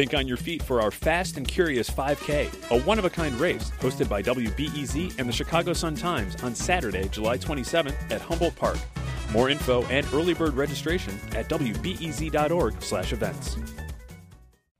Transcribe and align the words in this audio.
Think 0.00 0.14
on 0.14 0.26
your 0.26 0.38
feet 0.38 0.62
for 0.62 0.80
our 0.80 0.90
Fast 0.90 1.36
and 1.36 1.46
Curious 1.46 1.90
5K, 1.90 2.70
a 2.70 2.80
one 2.84 2.98
of 2.98 3.04
a 3.04 3.10
kind 3.10 3.38
race 3.38 3.70
hosted 3.80 4.08
by 4.08 4.22
WBEZ 4.22 5.18
and 5.18 5.28
the 5.28 5.32
Chicago 5.32 5.74
Sun 5.74 5.96
Times 5.96 6.42
on 6.42 6.54
Saturday, 6.54 7.06
July 7.08 7.36
27th 7.36 8.10
at 8.10 8.22
Humboldt 8.22 8.56
Park. 8.56 8.78
More 9.30 9.50
info 9.50 9.82
and 9.88 10.06
early 10.14 10.32
bird 10.32 10.54
registration 10.54 11.20
at 11.32 11.50
wbez.org/events. 11.50 13.56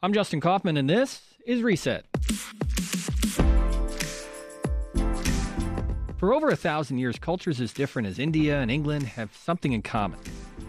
I'm 0.02 0.14
Justin 0.14 0.40
Kaufmann 0.40 0.78
and 0.78 0.88
this 0.88 1.20
is 1.44 1.60
Reset. 1.60 2.06
For 6.16 6.32
over 6.32 6.48
a 6.48 6.56
thousand 6.56 6.96
years, 6.96 7.18
cultures 7.18 7.60
as 7.60 7.74
different 7.74 8.08
as 8.08 8.18
India 8.18 8.58
and 8.58 8.70
England 8.70 9.04
have 9.04 9.36
something 9.36 9.74
in 9.74 9.82
common 9.82 10.18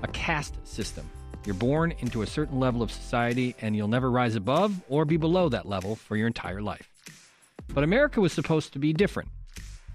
a 0.03 0.09
caste 0.09 0.57
system. 0.67 1.09
You're 1.43 1.55
born 1.55 1.93
into 1.99 2.21
a 2.21 2.27
certain 2.27 2.59
level 2.59 2.83
of 2.83 2.91
society, 2.91 3.55
and 3.61 3.75
you'll 3.75 3.87
never 3.87 4.11
rise 4.11 4.35
above 4.35 4.79
or 4.89 5.05
be 5.05 5.17
below 5.17 5.49
that 5.49 5.65
level 5.67 5.95
for 5.95 6.15
your 6.15 6.27
entire 6.27 6.61
life. 6.61 6.87
But 7.73 7.83
America 7.83 8.21
was 8.21 8.31
supposed 8.31 8.73
to 8.73 8.79
be 8.79 8.93
different. 8.93 9.29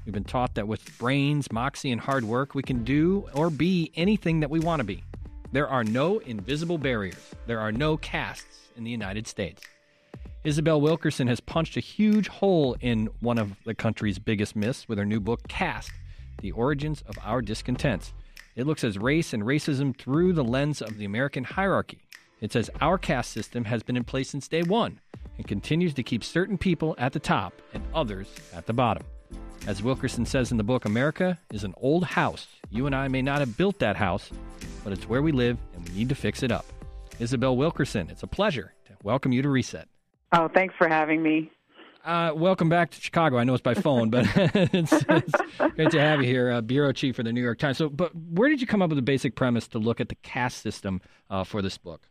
We've 0.05 0.13
been 0.13 0.25
taught 0.25 0.55
that 0.55 0.67
with 0.67 0.99
brains, 0.99 1.53
moxie, 1.53 1.93
and 1.93 2.01
hard 2.01 2.25
work, 2.25 2.55
we 2.55 2.63
can 2.63 2.83
do 2.83 3.29
or 3.33 3.51
be 3.51 3.93
anything 3.95 4.41
that 4.41 4.51
we 4.51 4.59
want 4.59 4.81
to 4.81 4.85
be. 4.85 5.05
There 5.53 5.69
are 5.69 5.85
no 5.85 6.19
invisible 6.19 6.79
barriers, 6.79 7.35
there 7.47 7.61
are 7.61 7.73
no 7.73 7.97
castes 7.97 8.69
in 8.77 8.83
the 8.83 8.91
United 8.91 9.29
States. 9.29 9.63
Isabel 10.43 10.81
Wilkerson 10.81 11.29
has 11.29 11.41
punched 11.41 11.77
a 11.77 11.81
huge 11.81 12.29
hole 12.29 12.77
in 12.81 13.09
one 13.21 13.39
of 13.39 13.53
the 13.65 13.75
country's 13.75 14.19
biggest 14.19 14.55
myths 14.55 14.89
with 14.89 14.99
her 14.99 15.05
new 15.05 15.21
book, 15.21 15.47
Caste 15.49 15.93
The 16.41 16.53
Origins 16.53 17.03
of 17.07 17.17
Our 17.25 17.41
Discontents. 17.41 18.13
It 18.57 18.67
looks 18.67 18.85
at 18.85 19.01
race 19.01 19.35
and 19.35 19.43
racism 19.43 19.95
through 19.95 20.33
the 20.33 20.43
lens 20.43 20.81
of 20.81 20.97
the 20.97 21.05
American 21.05 21.45
hierarchy. 21.45 22.01
It 22.41 22.53
says 22.53 22.71
our 22.81 22.97
caste 22.97 23.31
system 23.31 23.67
has 23.67 23.83
been 23.83 23.99
in 23.99 24.05
place 24.05 24.31
since 24.31 24.49
day 24.49 24.63
one 24.63 24.99
and 25.37 25.47
continues 25.47 25.93
to 25.93 26.03
keep 26.03 26.25
certain 26.25 26.57
people 26.57 26.95
at 26.97 27.13
the 27.13 27.21
top 27.21 27.53
and 27.75 27.85
others 27.95 28.29
at 28.55 28.65
the 28.65 28.73
bottom. 28.73 29.05
As 29.67 29.83
Wilkerson 29.83 30.25
says 30.25 30.53
in 30.53 30.57
the 30.57 30.65
book, 30.65 30.87
America 30.87 31.39
is 31.53 31.65
an 31.65 31.75
old 31.77 32.05
house. 32.05 32.47
You 32.71 32.87
and 32.87 32.95
I 32.95 33.09
may 33.09 33.21
not 33.21 33.41
have 33.41 33.59
built 33.59 33.79
that 33.81 33.97
house, 33.97 34.31
but 34.83 34.93
it's 34.95 35.07
where 35.07 35.21
we 35.21 35.33
live 35.33 35.59
and 35.75 35.87
we 35.87 35.95
need 35.95 36.09
to 36.09 36.15
fix 36.15 36.43
it 36.43 36.51
up. 36.51 36.65
Isabel 37.19 37.59
Wilkerson, 37.59 38.09
it's 38.09 38.23
a 38.23 38.27
pleasure 38.27 38.73
to 38.87 38.93
welcome 39.03 39.33
you 39.33 39.43
to 39.43 39.51
Reset. 39.51 39.87
Oh, 40.33 40.49
thanks 40.49 40.75
for 40.79 40.89
having 40.89 41.23
me. 41.23 41.51
Uh, 42.07 42.33
welcome 42.37 42.69
back 42.69 42.93
to 42.93 43.01
Chicago. 43.01 43.37
I 43.37 43.43
know 43.43 43.55
it's 43.55 43.63
by 43.63 43.75
phone, 43.75 44.11
but 44.11 44.27
it's, 44.37 44.93
it's, 44.93 45.33
great 45.75 45.91
to 45.91 46.01
have 46.01 46.21
you 46.21 46.27
here, 46.29 46.53
uh, 46.53 46.61
bureau 46.61 46.93
chief 46.93 47.17
for 47.17 47.25
the 47.25 47.33
New 47.33 47.43
York 47.43 47.59
Times. 47.59 47.79
So, 47.79 47.89
but 47.89 48.15
where 48.15 48.49
did 48.49 48.61
you 48.61 48.67
come 48.69 48.81
up 48.81 48.91
with 48.91 48.97
the 48.97 49.03
basic 49.03 49.35
premise 49.35 49.67
to 49.69 49.81
look 49.81 50.01
at 50.01 50.09
the 50.09 50.15
caste 50.17 50.63
system 50.63 51.01
uh, 51.31 51.43
for 51.43 51.63
this 51.63 51.77
book? 51.77 52.09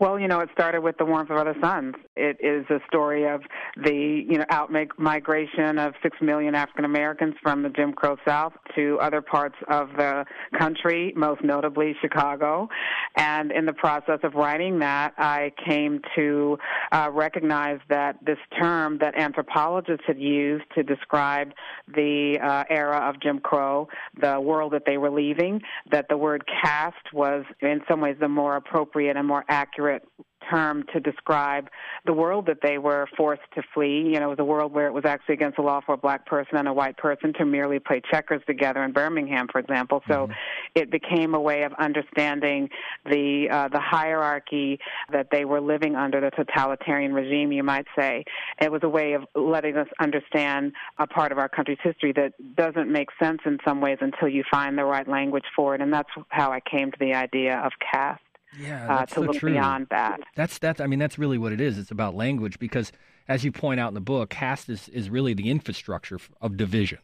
Well, 0.00 0.16
you 0.20 0.28
know, 0.28 0.38
it 0.38 0.48
started 0.52 0.82
with 0.82 0.96
the 0.96 1.04
warmth 1.04 1.30
of 1.30 1.38
other 1.38 1.56
suns. 1.60 1.96
It 2.14 2.36
is 2.38 2.64
a 2.70 2.78
story 2.86 3.28
of 3.28 3.42
the, 3.82 4.24
you 4.28 4.38
know, 4.38 4.44
out 4.48 4.70
migration 4.96 5.76
of 5.76 5.94
six 6.04 6.16
million 6.20 6.54
African 6.54 6.84
Americans 6.84 7.34
from 7.42 7.64
the 7.64 7.68
Jim 7.68 7.92
Crow 7.92 8.16
South 8.26 8.52
to 8.76 8.96
other 9.00 9.20
parts 9.20 9.56
of 9.68 9.88
the 9.96 10.24
country, 10.56 11.12
most 11.16 11.42
notably 11.42 11.96
Chicago. 12.00 12.68
And 13.16 13.50
in 13.50 13.66
the 13.66 13.72
process 13.72 14.20
of 14.22 14.34
writing 14.34 14.78
that, 14.78 15.14
I 15.18 15.52
came 15.66 16.00
to 16.14 16.58
uh, 16.92 17.10
recognize 17.12 17.80
that 17.88 18.24
this 18.24 18.38
term 18.56 18.98
that 18.98 19.18
anthropologists 19.18 20.04
had 20.06 20.20
used 20.20 20.64
to 20.76 20.84
describe 20.84 21.50
the 21.88 22.38
uh, 22.40 22.62
era 22.70 23.08
of 23.08 23.20
Jim 23.20 23.40
Crow, 23.40 23.88
the 24.20 24.40
world 24.40 24.74
that 24.74 24.82
they 24.86 24.96
were 24.96 25.10
leaving, 25.10 25.60
that 25.90 26.06
the 26.08 26.16
word 26.16 26.44
caste 26.62 27.12
was 27.12 27.44
in 27.62 27.80
some 27.88 28.00
ways 28.00 28.16
the 28.20 28.28
more 28.28 28.54
appropriate 28.54 29.16
and 29.16 29.26
more 29.26 29.44
accurate 29.48 29.87
accurate 29.88 30.02
term 30.50 30.84
to 30.94 31.00
describe 31.00 31.68
the 32.06 32.12
world 32.12 32.46
that 32.46 32.58
they 32.62 32.78
were 32.78 33.06
forced 33.16 33.42
to 33.54 33.62
flee. 33.74 34.10
You 34.12 34.20
know, 34.20 34.34
a 34.38 34.44
world 34.44 34.72
where 34.72 34.86
it 34.86 34.92
was 34.92 35.04
actually 35.04 35.34
against 35.34 35.56
the 35.56 35.62
law 35.62 35.80
for 35.84 35.94
a 35.94 35.98
black 35.98 36.26
person 36.26 36.56
and 36.56 36.66
a 36.66 36.72
white 36.72 36.96
person 36.96 37.32
to 37.34 37.44
merely 37.44 37.78
play 37.78 38.00
checkers 38.10 38.40
together 38.46 38.82
in 38.82 38.92
Birmingham, 38.92 39.46
for 39.50 39.58
example. 39.58 40.02
So 40.08 40.14
mm-hmm. 40.14 40.32
it 40.74 40.90
became 40.90 41.34
a 41.34 41.40
way 41.40 41.64
of 41.64 41.72
understanding 41.74 42.68
the 43.04 43.48
uh, 43.50 43.68
the 43.68 43.80
hierarchy 43.80 44.78
that 45.12 45.28
they 45.30 45.44
were 45.44 45.60
living 45.60 45.96
under, 45.96 46.20
the 46.20 46.30
totalitarian 46.30 47.12
regime, 47.12 47.52
you 47.52 47.62
might 47.62 47.86
say. 47.98 48.24
It 48.60 48.72
was 48.72 48.80
a 48.84 48.88
way 48.88 49.12
of 49.12 49.24
letting 49.34 49.76
us 49.76 49.88
understand 50.00 50.72
a 50.98 51.06
part 51.06 51.32
of 51.32 51.38
our 51.38 51.48
country's 51.48 51.78
history 51.82 52.12
that 52.12 52.32
doesn't 52.56 52.90
make 52.90 53.08
sense 53.22 53.40
in 53.44 53.58
some 53.66 53.80
ways 53.80 53.98
until 54.00 54.28
you 54.28 54.44
find 54.50 54.78
the 54.78 54.84
right 54.84 55.08
language 55.08 55.44
for 55.54 55.74
it. 55.74 55.80
And 55.80 55.92
that's 55.92 56.08
how 56.28 56.52
I 56.52 56.60
came 56.60 56.90
to 56.90 56.98
the 56.98 57.14
idea 57.14 57.58
of 57.58 57.72
caste 57.92 58.22
yeah, 58.58 58.92
uh, 58.92 59.06
to 59.06 59.14
so 59.14 59.20
look 59.22 59.36
true. 59.36 59.52
beyond 59.52 59.88
that. 59.90 60.20
That's 60.36 60.58
that. 60.58 60.80
I 60.80 60.86
mean, 60.86 60.98
that's 60.98 61.18
really 61.18 61.38
what 61.38 61.52
it 61.52 61.60
is. 61.60 61.78
It's 61.78 61.90
about 61.90 62.14
language 62.14 62.58
because, 62.58 62.92
as 63.28 63.44
you 63.44 63.52
point 63.52 63.80
out 63.80 63.88
in 63.88 63.94
the 63.94 64.00
book, 64.00 64.30
caste 64.30 64.68
is, 64.68 64.88
is 64.88 65.10
really 65.10 65.34
the 65.34 65.50
infrastructure 65.50 66.18
of 66.40 66.56
division. 66.56 66.98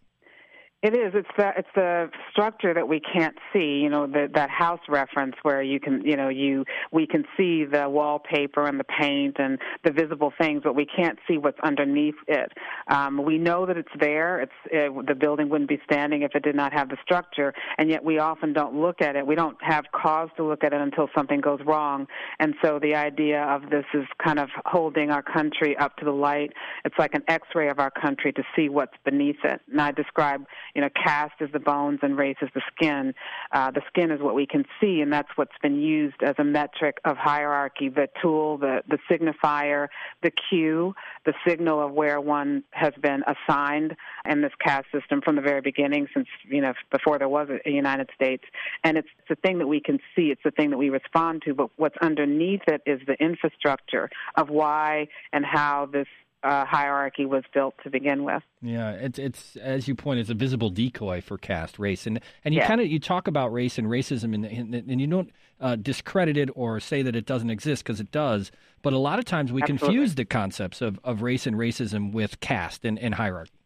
It 0.84 0.94
is. 0.94 1.14
It's 1.14 1.28
the 1.38 1.50
it's 1.56 1.68
the 1.74 2.10
structure 2.30 2.74
that 2.74 2.86
we 2.86 3.00
can't 3.00 3.38
see. 3.54 3.80
You 3.82 3.88
know, 3.88 4.06
the, 4.06 4.28
that 4.34 4.50
house 4.50 4.82
reference 4.86 5.34
where 5.40 5.62
you 5.62 5.80
can, 5.80 6.02
you 6.04 6.14
know, 6.14 6.28
you 6.28 6.66
we 6.92 7.06
can 7.06 7.24
see 7.38 7.64
the 7.64 7.88
wallpaper 7.88 8.66
and 8.66 8.78
the 8.78 8.84
paint 8.84 9.36
and 9.38 9.58
the 9.82 9.92
visible 9.92 10.30
things, 10.38 10.60
but 10.62 10.74
we 10.74 10.84
can't 10.84 11.18
see 11.26 11.38
what's 11.38 11.58
underneath 11.62 12.16
it. 12.28 12.52
Um, 12.88 13.24
we 13.24 13.38
know 13.38 13.64
that 13.64 13.78
it's 13.78 13.88
there. 13.98 14.42
It's 14.42 14.52
it, 14.66 15.06
the 15.06 15.14
building 15.14 15.48
wouldn't 15.48 15.70
be 15.70 15.80
standing 15.90 16.20
if 16.20 16.34
it 16.34 16.42
did 16.42 16.54
not 16.54 16.74
have 16.74 16.90
the 16.90 16.98
structure, 17.02 17.54
and 17.78 17.88
yet 17.88 18.04
we 18.04 18.18
often 18.18 18.52
don't 18.52 18.78
look 18.78 19.00
at 19.00 19.16
it. 19.16 19.26
We 19.26 19.36
don't 19.36 19.56
have 19.62 19.86
cause 19.90 20.28
to 20.36 20.44
look 20.44 20.64
at 20.64 20.74
it 20.74 20.82
until 20.82 21.08
something 21.16 21.40
goes 21.40 21.60
wrong. 21.64 22.06
And 22.40 22.56
so 22.62 22.78
the 22.78 22.94
idea 22.94 23.42
of 23.44 23.70
this 23.70 23.86
is 23.94 24.04
kind 24.22 24.38
of 24.38 24.50
holding 24.66 25.10
our 25.10 25.22
country 25.22 25.78
up 25.78 25.96
to 25.96 26.04
the 26.04 26.12
light. 26.12 26.50
It's 26.84 26.98
like 26.98 27.14
an 27.14 27.22
X-ray 27.26 27.70
of 27.70 27.78
our 27.78 27.90
country 27.90 28.34
to 28.34 28.42
see 28.54 28.68
what's 28.68 28.98
beneath 29.02 29.42
it. 29.44 29.62
And 29.72 29.80
I 29.80 29.90
describe 29.90 30.44
you 30.74 30.80
know, 30.80 30.88
caste 30.94 31.34
is 31.40 31.50
the 31.52 31.60
bones 31.60 32.00
and 32.02 32.18
race 32.18 32.36
is 32.42 32.48
the 32.54 32.62
skin. 32.74 33.14
Uh, 33.52 33.70
the 33.70 33.82
skin 33.88 34.10
is 34.10 34.20
what 34.20 34.34
we 34.34 34.46
can 34.46 34.64
see, 34.80 35.00
and 35.00 35.12
that's 35.12 35.28
what's 35.36 35.56
been 35.62 35.80
used 35.80 36.22
as 36.22 36.34
a 36.38 36.44
metric 36.44 36.98
of 37.04 37.16
hierarchy. 37.16 37.88
The 37.88 38.08
tool, 38.20 38.58
the 38.58 38.82
the 38.88 38.98
signifier, 39.10 39.88
the 40.22 40.30
cue, 40.30 40.94
the 41.24 41.34
signal 41.46 41.84
of 41.84 41.92
where 41.92 42.20
one 42.20 42.64
has 42.72 42.92
been 43.00 43.22
assigned 43.26 43.94
in 44.28 44.42
this 44.42 44.52
caste 44.64 44.86
system 44.92 45.20
from 45.22 45.36
the 45.36 45.42
very 45.42 45.60
beginning, 45.60 46.08
since 46.12 46.26
you 46.48 46.60
know 46.60 46.72
before 46.90 47.18
there 47.18 47.28
was 47.28 47.48
a 47.64 47.70
United 47.70 48.10
States. 48.14 48.44
And 48.82 48.98
it's 48.98 49.08
the 49.28 49.36
thing 49.36 49.58
that 49.58 49.68
we 49.68 49.80
can 49.80 49.98
see. 50.16 50.30
It's 50.30 50.42
the 50.44 50.50
thing 50.50 50.70
that 50.70 50.78
we 50.78 50.90
respond 50.90 51.42
to. 51.46 51.54
But 51.54 51.70
what's 51.76 51.96
underneath 52.00 52.62
it 52.66 52.82
is 52.86 53.00
the 53.06 53.14
infrastructure 53.14 54.10
of 54.36 54.50
why 54.50 55.08
and 55.32 55.44
how 55.44 55.86
this 55.92 56.08
uh, 56.44 56.64
hierarchy 56.66 57.24
was 57.24 57.42
built 57.54 57.74
to 57.82 57.90
begin 57.90 58.22
with. 58.22 58.42
Yeah, 58.60 58.90
it's 58.92 59.18
it's 59.18 59.56
as 59.56 59.88
you 59.88 59.94
point, 59.94 60.20
it's 60.20 60.30
a 60.30 60.34
visible 60.34 60.68
decoy 60.68 61.22
for 61.22 61.38
caste 61.38 61.78
race, 61.78 62.06
and 62.06 62.20
and 62.44 62.54
you 62.54 62.60
kind 62.60 62.80
of 62.80 62.86
you 62.86 63.00
talk 63.00 63.26
about 63.26 63.52
race 63.52 63.78
and 63.78 63.88
racism, 63.88 64.34
and 64.34 64.44
and, 64.44 64.74
and 64.74 65.00
you 65.00 65.06
don't 65.06 65.30
uh, 65.60 65.76
discredit 65.76 66.36
it 66.36 66.50
or 66.54 66.78
say 66.80 67.00
that 67.02 67.16
it 67.16 67.24
doesn't 67.24 67.50
exist 67.50 67.82
because 67.82 67.98
it 67.98 68.12
does. 68.12 68.52
But 68.82 68.92
a 68.92 68.98
lot 68.98 69.18
of 69.18 69.24
times 69.24 69.50
we 69.50 69.62
Absolutely. 69.62 69.86
confuse 69.86 70.14
the 70.14 70.26
concepts 70.26 70.82
of, 70.82 71.00
of 71.02 71.22
race 71.22 71.46
and 71.46 71.56
racism 71.56 72.12
with 72.12 72.38
caste 72.40 72.84
and, 72.84 72.98
and 72.98 73.14
hierarchy. 73.14 73.63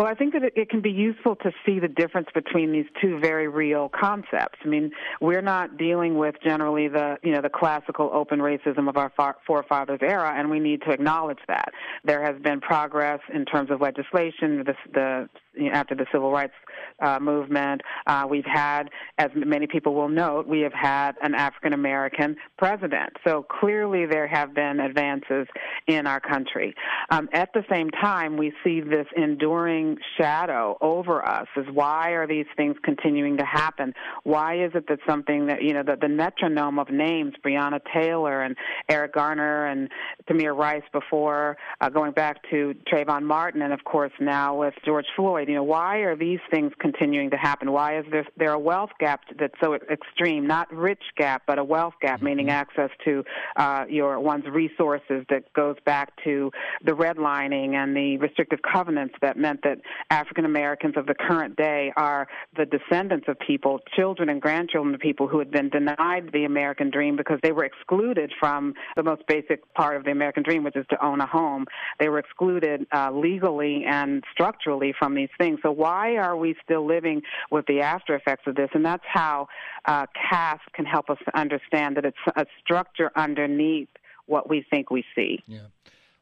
Well, 0.00 0.08
I 0.08 0.14
think 0.14 0.32
that 0.32 0.44
it, 0.56 0.70
can 0.70 0.80
be 0.80 0.90
useful 0.90 1.36
to 1.36 1.52
see 1.66 1.78
the 1.78 1.86
difference 1.86 2.28
between 2.32 2.72
these 2.72 2.86
two 3.02 3.20
very 3.20 3.48
real 3.48 3.90
concepts. 3.90 4.58
I 4.64 4.66
mean, 4.66 4.92
we're 5.20 5.42
not 5.42 5.76
dealing 5.76 6.16
with 6.16 6.36
generally 6.42 6.88
the 6.88 7.18
you 7.22 7.32
know 7.32 7.42
the 7.42 7.50
classical 7.50 8.08
open 8.10 8.38
racism 8.38 8.88
of 8.88 8.96
our 8.96 9.12
forefathers 9.46 9.98
era, 10.00 10.32
and 10.34 10.48
we 10.48 10.58
need 10.58 10.80
to 10.86 10.90
acknowledge 10.90 11.40
that 11.48 11.74
there 12.02 12.22
has 12.24 12.40
been 12.40 12.62
progress 12.62 13.20
in 13.30 13.44
terms 13.44 13.70
of 13.70 13.82
legislation. 13.82 14.64
The, 14.64 14.74
the 14.94 15.28
after 15.70 15.94
the 15.94 16.06
civil 16.10 16.30
rights 16.30 16.54
uh, 17.00 17.18
movement, 17.20 17.82
uh, 18.06 18.26
we've 18.28 18.44
had, 18.44 18.90
as 19.18 19.30
many 19.34 19.66
people 19.66 19.94
will 19.94 20.08
note, 20.08 20.46
we 20.46 20.60
have 20.60 20.72
had 20.72 21.12
an 21.22 21.34
African 21.34 21.72
American 21.72 22.36
president. 22.58 23.12
So 23.26 23.44
clearly, 23.60 24.06
there 24.06 24.26
have 24.26 24.54
been 24.54 24.80
advances 24.80 25.46
in 25.86 26.06
our 26.06 26.20
country. 26.20 26.74
Um, 27.10 27.28
at 27.32 27.52
the 27.52 27.64
same 27.70 27.90
time, 27.90 28.36
we 28.36 28.52
see 28.64 28.80
this 28.80 29.06
enduring 29.16 29.98
shadow 30.18 30.76
over 30.80 31.26
us. 31.26 31.46
Is 31.56 31.66
why 31.72 32.10
are 32.10 32.26
these 32.26 32.46
things 32.56 32.76
continuing 32.82 33.36
to 33.38 33.44
happen? 33.44 33.92
Why 34.24 34.64
is 34.64 34.72
it 34.74 34.86
that 34.88 34.98
something 35.08 35.46
that 35.46 35.62
you 35.62 35.74
know 35.74 35.82
the, 35.82 35.96
the 36.00 36.08
metronome 36.08 36.78
of 36.78 36.90
names, 36.90 37.34
Breonna 37.44 37.80
Taylor 37.92 38.42
and 38.42 38.56
Eric 38.88 39.14
Garner 39.14 39.66
and 39.66 39.88
Tamir 40.28 40.56
Rice, 40.56 40.82
before 40.92 41.56
uh, 41.80 41.88
going 41.88 42.12
back 42.12 42.38
to 42.50 42.74
Trayvon 42.90 43.24
Martin, 43.24 43.62
and 43.62 43.72
of 43.72 43.84
course 43.84 44.12
now 44.20 44.56
with 44.56 44.74
George 44.84 45.06
Floyd 45.16 45.50
you 45.50 45.56
know, 45.56 45.64
why 45.64 45.98
are 45.98 46.16
these 46.16 46.38
things 46.50 46.69
continuing 46.78 47.30
to 47.30 47.36
happen? 47.36 47.72
Why 47.72 47.98
is 47.98 48.04
there 48.10 48.26
there 48.36 48.52
a 48.52 48.58
wealth 48.58 48.90
gap 48.98 49.22
that's 49.38 49.54
so 49.62 49.74
extreme? 49.74 50.46
Not 50.46 50.72
rich 50.72 51.02
gap, 51.16 51.42
but 51.46 51.58
a 51.58 51.64
wealth 51.64 51.94
gap, 52.00 52.16
mm-hmm. 52.16 52.26
meaning 52.26 52.50
access 52.50 52.90
to 53.04 53.24
uh, 53.56 53.84
your 53.88 54.20
one's 54.20 54.46
resources 54.46 55.24
that 55.30 55.52
goes 55.54 55.76
back 55.84 56.12
to 56.24 56.50
the 56.84 56.92
redlining 56.92 57.74
and 57.74 57.96
the 57.96 58.16
restrictive 58.18 58.60
covenants 58.62 59.14
that 59.22 59.36
meant 59.36 59.60
that 59.62 59.78
African 60.10 60.44
Americans 60.44 60.94
of 60.96 61.06
the 61.06 61.14
current 61.14 61.56
day 61.56 61.92
are 61.96 62.28
the 62.56 62.66
descendants 62.66 63.26
of 63.28 63.38
people, 63.38 63.80
children 63.96 64.28
and 64.28 64.40
grandchildren 64.40 64.94
of 64.94 65.00
people 65.00 65.28
who 65.28 65.38
had 65.38 65.50
been 65.50 65.68
denied 65.68 66.30
the 66.32 66.44
American 66.44 66.90
dream 66.90 67.16
because 67.16 67.38
they 67.42 67.52
were 67.52 67.64
excluded 67.64 68.32
from 68.38 68.74
the 68.96 69.02
most 69.02 69.22
basic 69.26 69.72
part 69.74 69.96
of 69.96 70.04
the 70.04 70.10
American 70.10 70.42
dream, 70.42 70.64
which 70.64 70.76
is 70.76 70.86
to 70.90 71.04
own 71.04 71.20
a 71.20 71.26
home. 71.26 71.66
They 71.98 72.08
were 72.08 72.18
excluded 72.18 72.86
uh, 72.92 73.10
legally 73.12 73.84
and 73.86 74.24
structurally 74.32 74.94
from 74.98 75.14
these 75.14 75.28
things. 75.38 75.58
So 75.62 75.70
why 75.70 76.16
are 76.16 76.36
we 76.36 76.54
still 76.62 76.86
living 76.86 77.22
with 77.50 77.66
the 77.66 77.80
after 77.80 78.14
effects 78.14 78.44
of 78.46 78.54
this? 78.54 78.70
And 78.74 78.84
that's 78.84 79.04
how 79.06 79.48
uh, 79.86 80.06
caste 80.30 80.62
can 80.74 80.84
help 80.84 81.10
us 81.10 81.18
understand 81.34 81.96
that 81.96 82.04
it's 82.04 82.16
a 82.36 82.46
structure 82.62 83.10
underneath 83.16 83.88
what 84.26 84.48
we 84.48 84.64
think 84.70 84.90
we 84.90 85.04
see. 85.14 85.42
Yeah. 85.46 85.60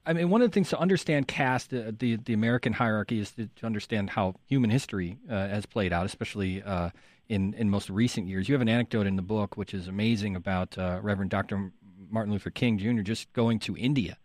I 0.07 0.15
mean, 0.15 0.31
one 0.31 0.41
of 0.41 0.51
the 0.51 0.55
things 0.55 0.71
to 0.71 0.79
understand 0.79 1.29
caste, 1.29 1.73
uh, 1.75 1.93
the 1.99 2.17
the 2.17 2.33
American 2.33 2.73
hierarchy, 2.73 3.21
is 3.21 3.33
to, 3.33 3.47
to 3.57 3.67
understand 3.67 4.11
how 4.11 4.37
human 4.47 4.71
history 4.71 5.19
uh, 5.29 5.49
has 5.49 5.67
played 5.67 5.93
out, 5.93 6.07
especially 6.07 6.63
uh, 6.63 6.91
in 7.29 7.53
in 7.55 7.69
most 7.69 7.91
recent 7.91 8.27
years. 8.27 8.49
You 8.49 8.55
have 8.55 8.63
an 8.63 8.71
anecdote 8.71 9.07
in 9.07 9.17
the 9.17 9.23
book 9.23 9.59
which 9.59 9.75
is 9.75 9.87
amazing 9.87 10.35
about 10.35 10.79
uh, 10.79 11.01
Reverend 11.03 11.31
Dr. 11.31 11.73
Martin 12.11 12.33
Luther 12.33 12.51
King 12.51 12.79
Jr. 12.79 13.03
just 13.03 13.31
going 13.35 13.59
to 13.61 13.77
India. 13.77 14.17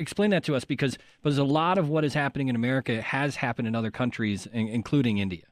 Explain 0.00 0.30
that 0.30 0.42
to 0.44 0.56
us, 0.56 0.64
because 0.64 0.98
because 1.22 1.38
a 1.38 1.44
lot 1.44 1.76
of 1.78 1.88
what 1.88 2.04
is 2.04 2.14
happening 2.14 2.48
in 2.48 2.56
America 2.56 3.02
has 3.02 3.36
happened 3.36 3.68
in 3.68 3.74
other 3.74 3.90
countries, 3.90 4.48
including 4.52 5.18
India. 5.18 5.44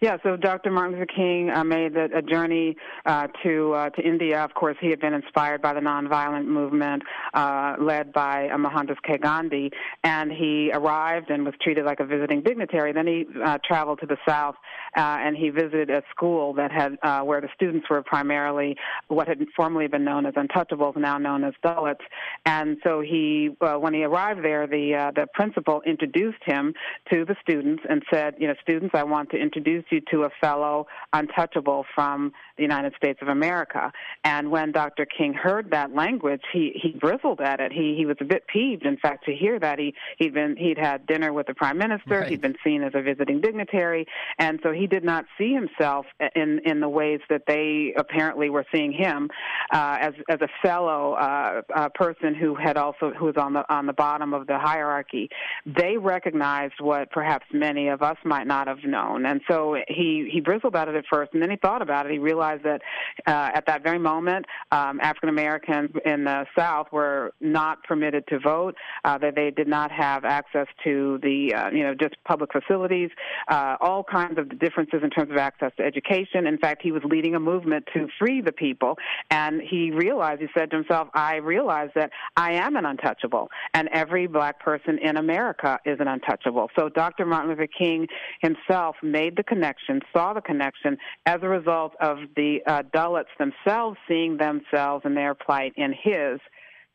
Yeah, 0.00 0.18
so 0.22 0.36
Dr. 0.36 0.70
Martin 0.70 0.92
Luther 0.92 1.06
King 1.06 1.50
uh, 1.50 1.64
made 1.64 1.96
a, 1.96 2.18
a 2.18 2.22
journey 2.22 2.76
uh, 3.06 3.28
to 3.42 3.72
uh, 3.72 3.90
to 3.90 4.02
India. 4.02 4.44
Of 4.44 4.52
course, 4.52 4.76
he 4.80 4.90
had 4.90 5.00
been 5.00 5.14
inspired 5.14 5.62
by 5.62 5.72
the 5.72 5.80
nonviolent 5.80 6.46
movement 6.46 7.02
uh, 7.32 7.76
led 7.80 8.12
by 8.12 8.48
uh, 8.48 8.58
Mohandas 8.58 8.98
K. 9.06 9.16
Gandhi, 9.16 9.70
and 10.04 10.30
he 10.30 10.70
arrived 10.72 11.30
and 11.30 11.44
was 11.44 11.54
treated 11.62 11.86
like 11.86 12.00
a 12.00 12.04
visiting 12.04 12.42
dignitary. 12.42 12.92
Then 12.92 13.06
he 13.06 13.24
uh, 13.42 13.58
traveled 13.64 14.00
to 14.00 14.06
the 14.06 14.18
south, 14.28 14.56
and 14.94 15.34
he 15.34 15.48
visited 15.48 15.88
a 15.88 16.02
school 16.10 16.52
that 16.54 16.70
had 16.70 16.96
where 17.24 17.40
the 17.40 17.48
students 17.54 17.88
were 17.88 18.02
primarily 18.02 18.76
what 19.08 19.28
had 19.28 19.38
formerly 19.56 19.86
been 19.86 20.04
known 20.04 20.26
as 20.26 20.34
untouchables, 20.34 20.96
now 20.96 21.16
known 21.16 21.42
as 21.42 21.54
Dalits. 21.64 22.04
And 22.44 22.76
so 22.84 23.00
he, 23.00 23.50
when 23.60 23.94
he 23.94 24.04
arrived 24.04 24.44
there, 24.44 24.66
the 24.66 25.12
the 25.14 25.26
principal 25.32 25.80
introduced 25.86 26.42
him 26.44 26.74
to 27.12 27.24
the 27.24 27.36
students 27.40 27.82
and 27.88 28.02
said, 28.12 28.34
you 28.38 28.46
know, 28.46 28.54
students, 28.62 28.94
I 28.94 29.04
want 29.04 29.30
to 29.30 29.38
introduce 29.38 29.85
you 29.90 30.00
to 30.10 30.22
a 30.22 30.30
fellow 30.40 30.86
untouchable 31.12 31.84
from 31.94 32.32
the 32.56 32.62
United 32.62 32.94
States 32.96 33.18
of 33.22 33.28
America. 33.28 33.92
And 34.24 34.50
when 34.50 34.72
Dr. 34.72 35.06
King 35.06 35.34
heard 35.34 35.70
that 35.70 35.94
language, 35.94 36.42
he 36.52 36.72
he 36.80 36.90
bristled 36.98 37.40
at 37.40 37.60
it. 37.60 37.72
He 37.72 37.94
he 37.96 38.06
was 38.06 38.16
a 38.20 38.24
bit 38.24 38.46
peeved, 38.46 38.84
in 38.84 38.96
fact, 38.96 39.24
to 39.26 39.34
hear 39.34 39.58
that 39.58 39.78
he 39.78 39.94
he'd 40.18 40.34
been 40.34 40.56
he'd 40.56 40.78
had 40.78 41.06
dinner 41.06 41.32
with 41.32 41.46
the 41.46 41.54
prime 41.54 41.78
minister. 41.78 42.20
Right. 42.20 42.30
He'd 42.30 42.40
been 42.40 42.56
seen 42.64 42.82
as 42.82 42.92
a 42.94 43.02
visiting 43.02 43.40
dignitary, 43.40 44.06
and 44.38 44.58
so 44.62 44.72
he 44.72 44.86
did 44.86 45.04
not 45.04 45.24
see 45.38 45.52
himself 45.52 46.06
in 46.34 46.60
in 46.64 46.80
the 46.80 46.88
ways 46.88 47.20
that 47.28 47.42
they 47.46 47.94
apparently 47.96 48.50
were 48.50 48.64
seeing 48.72 48.92
him 48.92 49.30
uh, 49.72 49.98
as 50.00 50.14
as 50.28 50.40
a 50.40 50.48
fellow 50.62 51.12
uh, 51.14 51.62
uh, 51.74 51.88
person 51.90 52.34
who 52.34 52.54
had 52.54 52.76
also 52.76 53.12
who 53.18 53.26
was 53.26 53.36
on 53.36 53.52
the 53.52 53.64
on 53.72 53.86
the 53.86 53.92
bottom 53.92 54.34
of 54.34 54.46
the 54.46 54.58
hierarchy. 54.58 55.28
They 55.64 55.96
recognized 55.96 56.80
what 56.80 57.10
perhaps 57.10 57.46
many 57.52 57.88
of 57.88 58.02
us 58.02 58.16
might 58.24 58.46
not 58.46 58.68
have 58.68 58.84
known, 58.84 59.26
and 59.26 59.40
so 59.48 59.75
he 59.88 60.28
he 60.32 60.40
bristled 60.40 60.72
about 60.72 60.88
it 60.88 60.94
at 60.94 61.04
first, 61.10 61.32
and 61.34 61.42
then 61.42 61.50
he 61.50 61.56
thought 61.56 61.82
about 61.82 62.06
it. 62.06 62.12
He 62.12 62.18
realized 62.18 62.64
that 62.64 62.80
uh, 63.26 63.50
at 63.54 63.66
that 63.66 63.82
very 63.82 63.98
moment, 63.98 64.46
um, 64.72 65.00
African 65.00 65.28
Americans 65.28 65.90
in 66.04 66.24
the 66.24 66.46
South 66.56 66.86
were 66.92 67.32
not 67.40 67.82
permitted 67.84 68.26
to 68.28 68.38
vote. 68.38 68.74
Uh, 69.04 69.18
that 69.18 69.34
they 69.34 69.50
did 69.50 69.68
not 69.68 69.90
have 69.90 70.24
access 70.24 70.66
to 70.84 71.18
the 71.22 71.54
uh, 71.54 71.70
you 71.70 71.82
know 71.82 71.94
just 71.94 72.14
public 72.24 72.50
facilities, 72.52 73.10
uh, 73.48 73.76
all 73.80 74.04
kinds 74.04 74.38
of 74.38 74.58
differences 74.58 75.00
in 75.02 75.10
terms 75.10 75.30
of 75.30 75.36
access 75.36 75.72
to 75.76 75.84
education. 75.84 76.46
In 76.46 76.58
fact, 76.58 76.82
he 76.82 76.92
was 76.92 77.02
leading 77.04 77.34
a 77.34 77.40
movement 77.40 77.86
to 77.94 78.08
free 78.18 78.40
the 78.40 78.52
people, 78.52 78.96
and 79.30 79.60
he 79.60 79.90
realized 79.90 80.40
he 80.40 80.48
said 80.56 80.70
to 80.70 80.76
himself, 80.76 81.08
"I 81.14 81.36
realize 81.36 81.90
that 81.94 82.10
I 82.36 82.52
am 82.52 82.76
an 82.76 82.86
untouchable, 82.86 83.50
and 83.74 83.88
every 83.92 84.26
black 84.26 84.60
person 84.60 84.98
in 84.98 85.16
America 85.16 85.78
is 85.84 86.00
an 86.00 86.08
untouchable." 86.08 86.70
So 86.78 86.88
Dr. 86.88 87.26
Martin 87.26 87.50
Luther 87.50 87.66
King 87.66 88.08
himself 88.40 88.96
made 89.02 89.36
the 89.36 89.42
connection 89.42 89.65
connection, 89.66 90.00
saw 90.12 90.32
the 90.32 90.40
connection 90.40 90.96
as 91.24 91.40
a 91.42 91.48
result 91.48 91.92
of 92.00 92.18
the 92.36 92.58
uh, 92.66 92.82
Dalits 92.94 93.24
themselves 93.38 93.96
seeing 94.08 94.36
themselves 94.36 95.02
and 95.04 95.16
their 95.16 95.34
plight 95.34 95.72
in 95.76 95.92
his. 95.92 96.40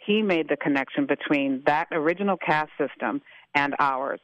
He 0.06 0.22
made 0.22 0.48
the 0.50 0.58
connection 0.58 1.06
between 1.06 1.64
that 1.66 1.88
original 1.92 2.38
caste 2.38 2.72
system 2.78 3.22
and 3.54 3.76
ours. 3.80 4.20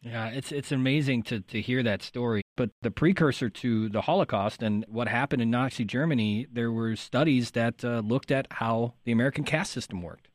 Yeah, 0.00 0.28
it's 0.28 0.52
it's 0.52 0.70
amazing 0.70 1.24
to, 1.24 1.40
to 1.40 1.60
hear 1.60 1.82
that 1.82 2.02
story. 2.02 2.42
But 2.56 2.70
the 2.82 2.90
precursor 2.92 3.50
to 3.50 3.88
the 3.88 4.02
Holocaust 4.02 4.62
and 4.62 4.84
what 4.88 5.08
happened 5.08 5.42
in 5.42 5.50
Nazi 5.50 5.84
Germany, 5.84 6.46
there 6.52 6.70
were 6.70 6.94
studies 6.94 7.50
that 7.52 7.84
uh, 7.84 8.00
looked 8.04 8.30
at 8.30 8.46
how 8.52 8.94
the 9.04 9.10
American 9.10 9.42
caste 9.42 9.72
system 9.72 10.02
worked. 10.02 10.28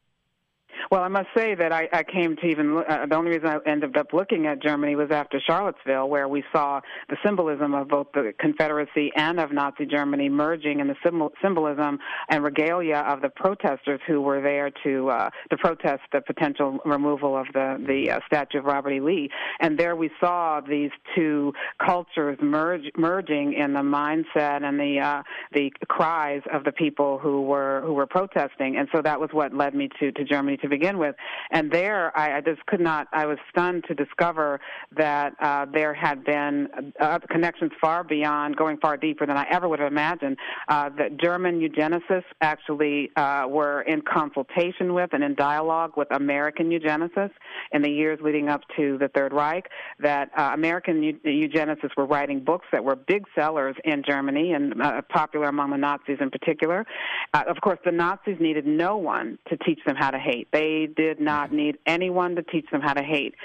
Well, 0.94 1.01
I 1.01 1.07
must 1.07 1.30
say 1.36 1.56
that 1.56 1.74
I, 1.74 1.90
I 1.92 2.04
came 2.04 2.36
to 2.36 2.45
even 2.45 2.78
uh, 2.78 3.07
the 3.10 3.16
only 3.16 3.31
reason 3.31 3.48
I 3.48 3.57
ended 3.66 3.98
up 3.98 4.13
looking 4.13 4.45
at 4.45 4.62
Germany 4.62 4.95
was 4.95 5.10
after 5.10 5.40
Charlottesville, 5.40 6.07
where 6.07 6.28
we 6.28 6.44
saw 6.54 6.81
the 7.10 7.18
symbolism 7.25 7.74
of 7.74 7.88
both 7.88 8.06
the 8.13 8.31
Confederacy 8.38 9.12
and 9.16 9.40
of 9.40 9.51
Nazi 9.51 9.88
Germany 9.88 10.30
merging 10.30 10.81
in 10.81 10.88
the 10.88 10.95
symbol, 11.04 11.31
symbolism 11.42 11.98
and 12.30 12.44
regalia 12.44 12.98
of 13.07 13.24
the 13.24 13.30
protesters 13.30 14.01
who 14.06 14.22
were 14.22 14.40
there 14.40 14.69
to 14.84 15.10
uh, 15.10 15.31
to 15.50 15.57
protest 15.57 16.04
the 16.12 16.22
potential 16.22 16.78
removal 16.86 17.36
of 17.36 17.48
the 17.56 17.84
the 17.88 18.12
uh, 18.12 18.19
statue 18.28 18.60
of 18.60 18.66
Robert 18.66 18.92
E. 18.92 19.00
Lee. 19.00 19.30
And 19.62 19.80
there 19.80 19.95
we 19.95 20.12
saw 20.19 20.62
these 20.62 20.92
two 21.16 21.54
cultures 21.84 22.38
merge 22.40 22.86
merging 22.95 23.54
in 23.54 23.74
the 23.74 23.80
mindset 23.80 24.62
and 24.62 24.80
the 24.80 25.00
uh, 25.00 25.24
the 25.54 25.72
cries 25.88 26.44
of 26.54 26.66
the 26.66 26.72
people 26.72 27.18
who 27.18 27.42
were 27.42 27.81
who 27.84 27.94
were 27.94 28.06
protesting. 28.06 28.78
And 28.78 28.88
so 28.94 29.01
that 29.01 29.19
was 29.19 29.31
what 29.34 29.56
led 29.56 29.74
me 29.74 29.90
to 30.00 30.12
to 30.12 30.24
Germany 30.24 30.57
to 30.57 30.69
begin 30.69 30.82
begin 30.83 30.97
with. 30.97 31.15
And 31.51 31.71
there, 31.71 32.15
I, 32.18 32.38
I 32.38 32.41
just 32.41 32.65
could 32.65 32.81
not. 32.81 33.07
I 33.13 33.25
was 33.25 33.38
stunned 33.50 33.85
to 33.88 33.95
discover 33.95 34.59
that 34.97 35.33
uh, 35.41 35.65
there 35.74 35.94
had 35.94 36.24
been 36.25 36.68
uh, 37.00 37.19
connections 37.30 37.71
far 37.80 38.03
beyond, 38.03 38.57
going 38.57 38.77
far 38.77 38.97
deeper 38.97 39.25
than 39.25 39.38
I 39.38 39.45
ever 39.50 39.68
would 39.69 39.80
have 39.80 39.91
imagined. 39.91 40.38
Uh, 40.68 40.89
that 40.97 41.18
German 41.21 41.59
eugenicists 41.59 42.24
actually 42.41 43.12
uh, 43.15 43.45
were 43.47 43.81
in 43.83 44.01
consultation 44.01 44.94
with 44.94 45.12
and 45.13 45.24
in 45.24 45.35
dialogue 45.35 45.94
with 45.95 46.07
American 46.12 46.69
eugenicists 46.69 47.31
in 47.71 47.81
the 47.81 47.89
years 47.89 48.19
leading 48.21 48.50
up 48.50 48.62
to 48.75 48.97
the 48.97 49.07
Third 49.09 49.33
Reich. 49.33 49.68
That 50.00 50.31
uh, 50.38 50.51
American 50.53 51.19
eugenicists 51.25 51.95
were 51.95 52.06
writing 52.06 52.44
books 52.44 52.65
that 52.71 52.83
were 52.83 52.95
big 52.95 53.24
sellers 53.35 53.75
in 53.85 54.03
Germany 54.06 54.53
and 54.53 54.81
uh, 54.81 55.01
popular 55.09 55.47
among 55.47 55.71
the 55.71 55.77
Nazis 55.77 56.18
in 56.19 56.30
particular. 56.30 56.85
Uh, 57.33 57.44
of 57.47 57.57
course, 57.62 57.80
the 57.85 57.91
Nazis 57.91 58.38
needed 58.39 58.65
no 58.65 58.97
one 58.97 59.38
to 59.50 59.57
teach 59.57 59.80
them 59.85 59.95
how 59.95 60.12
to 60.12 60.19
hate. 60.19 60.47
They 60.51 60.72
they 60.73 60.87
did 60.87 61.19
not 61.19 61.51
need 61.51 61.77
anyone 61.85 62.35
to 62.35 62.44
teach 62.44 62.69
them 62.71 62.81
how 62.81 62.94
to 62.94 63.03
hate. 63.03 63.35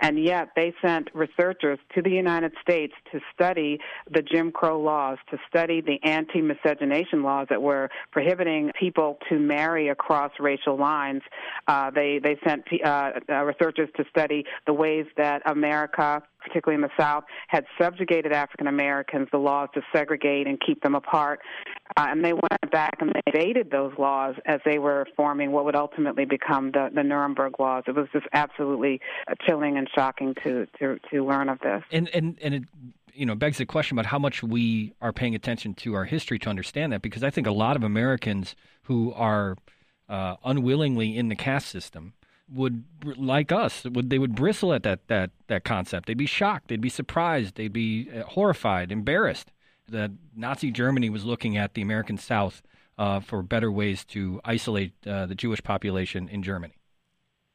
And 0.00 0.22
yet 0.22 0.48
they 0.56 0.74
sent 0.82 1.08
researchers 1.14 1.78
to 1.94 2.02
the 2.02 2.10
United 2.10 2.52
States 2.60 2.92
to 3.12 3.20
study 3.34 3.78
the 4.10 4.22
Jim 4.22 4.52
Crow 4.52 4.80
laws, 4.80 5.18
to 5.30 5.38
study 5.48 5.80
the 5.80 5.98
anti 6.02 6.40
miscegenation 6.40 7.22
laws 7.22 7.46
that 7.50 7.60
were 7.60 7.88
prohibiting 8.12 8.70
people 8.78 9.18
to 9.28 9.38
marry 9.38 9.88
across 9.88 10.32
racial 10.38 10.76
lines. 10.76 11.22
Uh, 11.66 11.90
they, 11.90 12.20
they 12.22 12.36
sent 12.46 12.64
uh, 12.84 13.12
uh, 13.28 13.44
researchers 13.44 13.88
to 13.96 14.04
study 14.10 14.44
the 14.66 14.72
ways 14.72 15.06
that 15.16 15.42
America 15.46 16.22
particularly 16.46 16.82
in 16.82 16.88
the 16.88 17.02
South, 17.02 17.24
had 17.48 17.64
subjugated 17.80 18.32
African 18.32 18.66
Americans, 18.66 19.28
the 19.32 19.38
laws 19.38 19.68
to 19.74 19.82
segregate 19.92 20.46
and 20.46 20.60
keep 20.64 20.82
them 20.82 20.94
apart. 20.94 21.40
Uh, 21.96 22.06
and 22.08 22.24
they 22.24 22.32
went 22.32 22.70
back 22.70 22.96
and 23.00 23.10
they 23.10 23.20
evaded 23.26 23.70
those 23.70 23.92
laws 23.98 24.34
as 24.46 24.60
they 24.64 24.78
were 24.78 25.06
forming 25.16 25.52
what 25.52 25.64
would 25.64 25.76
ultimately 25.76 26.24
become 26.24 26.70
the, 26.72 26.88
the 26.94 27.02
Nuremberg 27.02 27.58
laws. 27.58 27.84
It 27.86 27.94
was 27.94 28.06
just 28.12 28.26
absolutely 28.32 29.00
chilling 29.46 29.76
and 29.76 29.85
shocking 29.94 30.34
to, 30.44 30.66
to, 30.78 30.98
to 31.10 31.24
learn 31.24 31.48
of 31.48 31.58
this. 31.60 31.82
And, 31.90 32.08
and, 32.08 32.38
and 32.42 32.54
it 32.54 32.64
you 33.16 33.26
know 33.26 33.34
begs 33.34 33.58
the 33.58 33.66
question 33.66 33.98
about 33.98 34.06
how 34.06 34.18
much 34.18 34.42
we 34.42 34.92
are 35.00 35.12
paying 35.12 35.34
attention 35.34 35.74
to 35.74 35.94
our 35.94 36.04
history 36.04 36.38
to 36.40 36.50
understand 36.50 36.92
that 36.92 37.02
because 37.02 37.24
I 37.24 37.30
think 37.30 37.46
a 37.46 37.52
lot 37.52 37.76
of 37.76 37.82
Americans 37.82 38.54
who 38.82 39.12
are 39.14 39.56
uh, 40.08 40.36
unwillingly 40.44 41.16
in 41.16 41.28
the 41.28 41.34
caste 41.34 41.68
system 41.68 42.12
would 42.52 42.84
like 43.04 43.50
us 43.50 43.84
would 43.84 44.10
they 44.10 44.18
would 44.18 44.34
bristle 44.36 44.72
at 44.72 44.82
that 44.84 45.08
that 45.08 45.30
that 45.48 45.64
concept. 45.64 46.06
They'd 46.06 46.18
be 46.18 46.26
shocked. 46.26 46.68
They'd 46.68 46.80
be 46.80 46.88
surprised. 46.88 47.56
They'd 47.56 47.72
be 47.72 48.08
uh, 48.14 48.22
horrified 48.22 48.92
embarrassed 48.92 49.50
that 49.88 50.10
Nazi 50.34 50.70
Germany 50.70 51.10
was 51.10 51.24
looking 51.24 51.56
at 51.56 51.74
the 51.74 51.82
American 51.82 52.18
South 52.18 52.62
uh, 52.98 53.20
for 53.20 53.42
better 53.42 53.70
ways 53.70 54.04
to 54.06 54.40
isolate 54.44 54.92
uh, 55.06 55.26
the 55.26 55.34
Jewish 55.34 55.62
population 55.62 56.28
in 56.28 56.42
Germany 56.42 56.74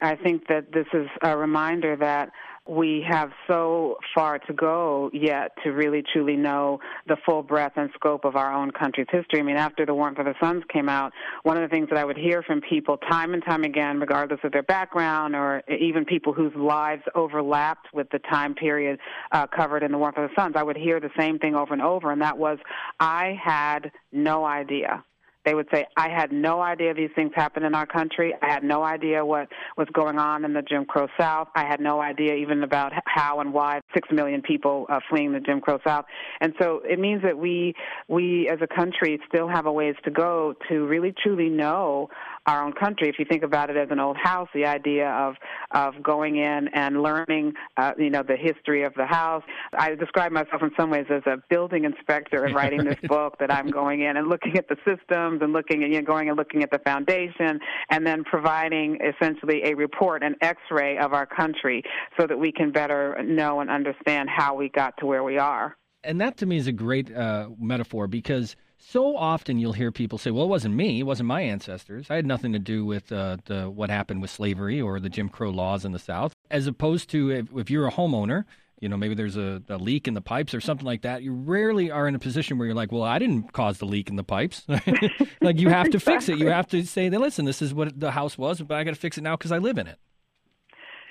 I 0.01 0.15
think 0.15 0.48
that 0.48 0.72
this 0.74 0.88
is 0.93 1.08
a 1.22 1.38
reminder 1.38 1.96
that 1.98 2.31
we 2.67 3.03
have 3.10 3.31
so 3.48 3.98
far 4.13 4.38
to 4.38 4.53
go 4.53 5.10
yet 5.13 5.51
to 5.63 5.72
really 5.72 6.03
truly 6.13 6.36
know 6.36 6.79
the 7.08 7.17
full 7.25 7.41
breadth 7.41 7.75
and 7.75 7.89
scope 7.96 8.24
of 8.24 8.36
our 8.36 8.53
own 8.53 8.72
country's 8.72 9.08
history. 9.12 9.39
I 9.39 9.43
mean, 9.43 9.58
after 9.58 9.86
The 9.86 9.96
Warmth 9.96 10.20
of 10.20 10.25
the 10.25 10.36
Suns 10.39 10.63
came 10.72 10.88
out, 10.88 11.12
one 11.43 11.58
of 11.58 11.63
the 11.63 11.74
things 11.74 11.89
that 11.89 11.98
I 11.98 12.05
would 12.05 12.17
hear 12.17 12.43
from 12.43 12.62
people 12.62 12.98
time 12.98 13.34
and 13.34 13.43
time 13.43 13.63
again, 13.63 14.00
regardless 14.00 14.39
of 14.43 14.51
their 14.51 14.63
background 14.63 15.36
or 15.36 15.63
even 15.70 16.05
people 16.05 16.34
whose 16.34 16.53
lives 16.55 17.01
overlapped 17.15 17.88
with 17.93 18.10
the 18.12 18.20
time 18.20 18.53
period 18.53 19.00
uh, 19.31 19.48
covered 19.48 19.81
in 19.81 19.91
The 19.91 19.98
Warmth 19.98 20.17
of 20.17 20.29
the 20.29 20.36
Suns, 20.41 20.53
I 20.55 20.63
would 20.63 20.77
hear 20.77 21.00
the 21.00 21.12
same 21.17 21.39
thing 21.39 21.55
over 21.55 21.74
and 21.74 21.81
over, 21.81 22.12
and 22.12 22.22
that 22.22 22.38
was, 22.38 22.60
I 23.00 23.38
had 23.43 23.91
no 24.12 24.46
idea 24.46 25.03
they 25.45 25.53
would 25.53 25.67
say, 25.74 25.86
I 25.98 26.10
had 26.10 26.31
no 26.31 26.62
idea 26.62 26.93
these 26.93 27.10
things 27.15 27.31
happened 27.36 27.65
in 27.65 27.74
our 27.74 27.86
country. 27.86 28.33
I 28.41 28.51
had 28.51 28.63
no 28.63 28.83
idea 28.83 29.25
what 29.25 29.48
was 29.77 29.88
going 29.93 30.19
on 30.19 30.45
in 30.45 30.53
the 30.53 30.62
Jim 30.62 30.86
Crow 30.86 31.07
South. 31.19 31.48
I 31.55 31.65
had 31.65 31.79
no 31.79 32.01
idea 32.01 32.36
even 32.36 32.63
about 32.63 32.93
how 33.05 33.39
and 33.39 33.53
why 33.53 33.81
six 33.93 34.07
million 34.12 34.41
people 34.41 34.86
uh, 34.89 35.00
fleeing 35.10 35.33
the 35.33 35.39
Jim 35.39 35.62
Crow 35.62 35.79
South. 35.86 36.05
And 36.39 36.53
so 36.62 36.81
it 36.88 37.00
means 37.00 37.24
that 37.24 37.38
we, 37.38 37.74
we 38.07 38.50
as 38.50 38.60
a 38.62 38.67
country 38.67 39.19
still 39.27 39.48
have 39.48 39.65
a 39.65 39.71
ways 39.71 39.95
to 40.03 40.12
go 40.12 40.53
to 40.69 40.86
really 40.86 41.13
truly 41.24 41.50
know 41.50 42.10
our 42.45 42.63
own 42.63 42.74
country. 42.74 43.10
If 43.10 43.15
you 43.19 43.25
think 43.25 43.43
about 43.43 43.69
it 43.69 43.77
as 43.77 43.89
an 43.91 44.00
old 44.00 44.17
house, 44.17 44.50
the 44.53 44.65
idea 44.65 45.10
of 45.10 45.36
of 45.71 46.01
going 46.03 46.38
in 46.38 46.69
and 46.74 47.01
learning, 47.01 47.53
uh, 47.77 47.91
you 47.98 48.10
know, 48.10 48.24
the 48.24 48.36
history 48.36 48.83
of 48.83 48.93
the 48.95 49.05
house. 49.05 49.43
I 49.74 49.95
describe 49.95 50.31
myself 50.31 50.62
in 50.62 50.71
some 50.77 50.89
ways 50.89 51.05
as 51.10 51.24
a 51.25 51.38
building 51.50 51.86
inspector 51.86 52.45
in 52.45 52.53
writing 52.53 52.83
this 52.83 53.00
book. 53.03 53.38
That 53.39 53.51
I'm 53.51 53.67
going 53.67 54.01
in 54.01 54.17
and 54.17 54.27
looking 54.27 54.57
at 54.57 54.67
the 54.67 54.77
systems 54.86 55.41
and 55.41 55.53
looking 55.53 55.83
at 55.83 55.89
you 55.89 56.01
know, 56.01 56.05
going 56.05 56.29
and 56.29 56.38
looking 56.38 56.63
at 56.63 56.71
the 56.71 56.79
foundation, 56.79 57.60
and 57.89 58.05
then 58.05 58.24
providing 58.24 58.98
essentially 59.01 59.63
a 59.63 59.75
report, 59.75 60.24
an 60.24 60.36
X-ray 60.41 60.98
of 60.98 61.13
our 61.13 61.25
country, 61.25 61.83
so 62.19 62.27
that 62.27 62.38
we 62.38 62.51
can 62.51 62.71
better 62.71 63.21
know 63.24 63.60
and 63.60 63.69
understand 63.69 64.29
how 64.29 64.55
we 64.55 64.69
got 64.69 64.98
to 64.98 65.05
where 65.05 65.24
we 65.24 65.38
are. 65.38 65.77
And 66.03 66.19
that 66.21 66.38
to 66.38 66.45
me 66.45 66.57
is 66.57 66.67
a 66.67 66.71
great 66.71 67.15
uh, 67.15 67.50
metaphor 67.60 68.07
because 68.07 68.55
so 68.81 69.15
often 69.15 69.57
you'll 69.57 69.73
hear 69.73 69.91
people 69.91 70.17
say, 70.17 70.31
"Well, 70.31 70.45
it 70.45 70.50
wasn't 70.50 70.75
me. 70.75 71.00
It 71.00 71.03
wasn't 71.03 71.27
my 71.27 71.41
ancestors. 71.41 72.07
I 72.09 72.15
had 72.15 72.25
nothing 72.25 72.53
to 72.53 72.59
do 72.59 72.85
with 72.85 73.11
uh, 73.11 73.38
the 73.45 73.69
what 73.69 73.89
happened 73.89 74.21
with 74.21 74.31
slavery 74.31 74.81
or 74.81 75.00
the 75.00 75.09
Jim 75.09 75.29
Crow 75.29 75.50
laws 75.50 75.85
in 75.85 75.91
the 75.91 76.00
South." 76.00 76.33
As 76.50 76.67
opposed 76.67 77.09
to 77.11 77.31
if, 77.31 77.47
if 77.55 77.69
you're 77.69 77.88
a 77.88 77.91
homeowner, 77.91 78.45
you 78.79 78.89
know, 78.89 78.97
maybe 78.97 79.13
there's 79.13 79.38
a, 79.38 79.61
a, 79.69 79.77
leak 79.77 80.07
in 80.07 80.15
the 80.15 80.21
pipes 80.21 80.55
or 80.55 80.59
something 80.59 80.85
like 80.85 81.03
that. 81.03 81.21
You 81.21 81.33
rarely 81.33 81.91
are 81.91 82.07
in 82.07 82.15
a 82.15 82.19
position 82.19 82.57
where 82.57 82.65
you're 82.65 82.75
like, 82.75 82.91
"Well, 82.91 83.03
I 83.03 83.19
didn't 83.19 83.53
cause 83.53 83.77
the 83.77 83.85
leak 83.85 84.09
in 84.09 84.15
the 84.15 84.23
pipes." 84.23 84.63
like 85.41 85.59
you 85.59 85.69
have 85.69 85.89
to 85.91 86.00
fix 86.00 86.27
it. 86.29 86.39
You 86.39 86.47
have 86.47 86.67
to 86.69 86.83
say, 86.83 87.09
"Listen, 87.09 87.45
this 87.45 87.61
is 87.61 87.73
what 87.73 88.00
the 88.00 88.11
house 88.11 88.38
was, 88.38 88.61
but 88.61 88.75
I 88.75 88.83
got 88.83 88.95
to 88.95 89.00
fix 89.00 89.17
it 89.17 89.21
now 89.21 89.35
because 89.35 89.51
I 89.51 89.59
live 89.59 89.77
in 89.77 89.88
it." 89.88 90.00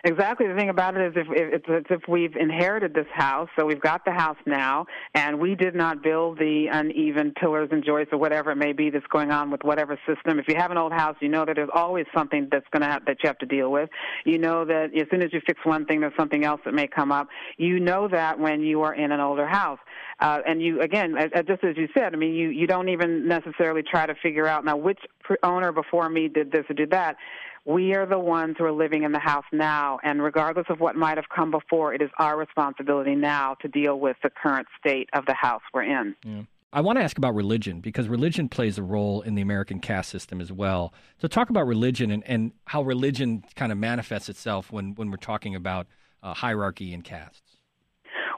Exactly. 0.05 0.47
The 0.47 0.55
thing 0.55 0.71
about 0.71 0.97
it 0.97 1.09
is, 1.09 1.13
if 1.17 1.27
it's, 1.31 1.65
it's 1.69 1.87
if 1.91 2.09
we've 2.09 2.35
inherited 2.37 2.95
this 2.95 3.07
house, 3.13 3.49
so 3.59 3.67
we've 3.67 3.81
got 3.81 4.05
the 4.05 4.13
house 4.13 4.39
now, 4.47 4.87
and 5.15 5.39
we 5.39 5.55
did 5.55 5.75
not 5.75 6.03
build 6.03 6.39
the 6.39 6.69
uneven 6.73 7.33
pillars 7.33 7.69
and 7.71 7.85
joists 7.85 8.13
or 8.13 8.19
whatever 8.19 8.51
it 8.53 8.57
may 8.57 8.73
be 8.73 8.89
that's 8.89 9.07
going 9.09 9.31
on 9.31 9.51
with 9.51 9.63
whatever 9.63 9.99
system. 10.07 10.39
If 10.39 10.49
you 10.49 10.55
have 10.57 10.71
an 10.71 10.79
old 10.79 10.93
house, 10.93 11.17
you 11.21 11.29
know 11.29 11.45
that 11.45 11.57
there's 11.57 11.71
always 11.75 12.07
something 12.15 12.49
that's 12.51 12.67
going 12.73 12.83
to 12.83 13.01
that 13.07 13.19
you 13.23 13.27
have 13.27 13.39
to 13.39 13.47
deal 13.47 13.71
with. 13.71 13.91
You 14.25 14.39
know 14.39 14.65
that 14.65 14.97
as 14.99 15.07
soon 15.11 15.23
as 15.23 15.33
you 15.35 15.41
fix 15.47 15.61
one 15.65 15.85
thing, 15.85 16.01
there's 16.01 16.17
something 16.19 16.45
else 16.45 16.61
that 16.65 16.73
may 16.73 16.87
come 16.87 17.13
up. 17.13 17.29
You 17.59 17.79
know 17.79 18.09
that 18.09 18.39
when 18.39 18.63
you 18.63 18.83
are 18.83 18.95
in 18.95 19.13
an 19.13 19.21
older 19.21 19.47
house. 19.47 19.79
Uh, 20.21 20.41
and 20.47 20.63
you 20.63 20.81
again, 20.81 21.17
just 21.47 21.65
as 21.65 21.77
you 21.77 21.89
said, 21.97 22.15
I 22.15 22.17
mean, 22.17 22.35
you 22.35 22.49
you 22.49 22.67
don't 22.67 22.89
even 22.89 23.27
necessarily 23.27 23.83
try 23.83 24.07
to 24.07 24.15
figure 24.23 24.47
out 24.47 24.65
now 24.65 24.77
which 24.77 25.01
owner 25.43 25.73
before 25.73 26.09
me 26.09 26.29
did 26.29 26.53
this 26.53 26.65
or 26.69 26.75
did 26.75 26.91
that 26.91 27.17
we 27.65 27.95
are 27.95 28.07
the 28.07 28.19
ones 28.19 28.57
who 28.59 28.65
are 28.65 28.73
living 28.73 29.03
in 29.03 29.13
the 29.13 29.19
house 29.19 29.45
now, 29.53 29.99
and 30.03 30.23
regardless 30.23 30.67
of 30.71 30.81
what 30.81 30.97
might 30.97 31.19
have 31.19 31.29
come 31.35 31.51
before, 31.51 31.93
it 31.95 32.01
is 32.01 32.11
our 32.19 32.37
responsibility 32.37 33.15
now 33.15 33.55
to 33.61 33.69
deal 33.69 33.99
with 33.99 34.17
the 34.23 34.31
current 34.31 34.67
state 34.79 35.09
of 35.13 35.27
the 35.27 35.35
house 35.35 35.63
we're 35.75 35.83
in. 35.83 36.15
Yeah. 36.25 36.43
I 36.73 36.83
want 36.83 36.99
to 36.99 37.03
ask 37.03 37.19
about 37.19 37.35
religion 37.35 37.81
because 37.81 38.09
religion 38.09 38.49
plays 38.49 38.79
a 38.79 38.83
role 38.83 39.23
in 39.23 39.35
the 39.35 39.43
American 39.43 39.81
caste 39.81 40.09
system 40.09 40.41
as 40.41 40.53
well. 40.53 40.95
So, 41.21 41.27
talk 41.27 41.51
about 41.51 41.67
religion 41.67 42.13
and, 42.13 42.23
and 42.27 42.53
how 42.67 42.83
religion 42.83 43.43
kind 43.57 43.73
of 43.73 43.79
manifests 43.79 44.29
itself 44.29 44.71
when, 44.71 44.95
when 44.95 45.11
we're 45.11 45.17
talking 45.17 45.57
about 45.57 45.89
uh, 46.23 46.33
hierarchy 46.33 46.95
and 46.95 47.03
castes. 47.03 47.51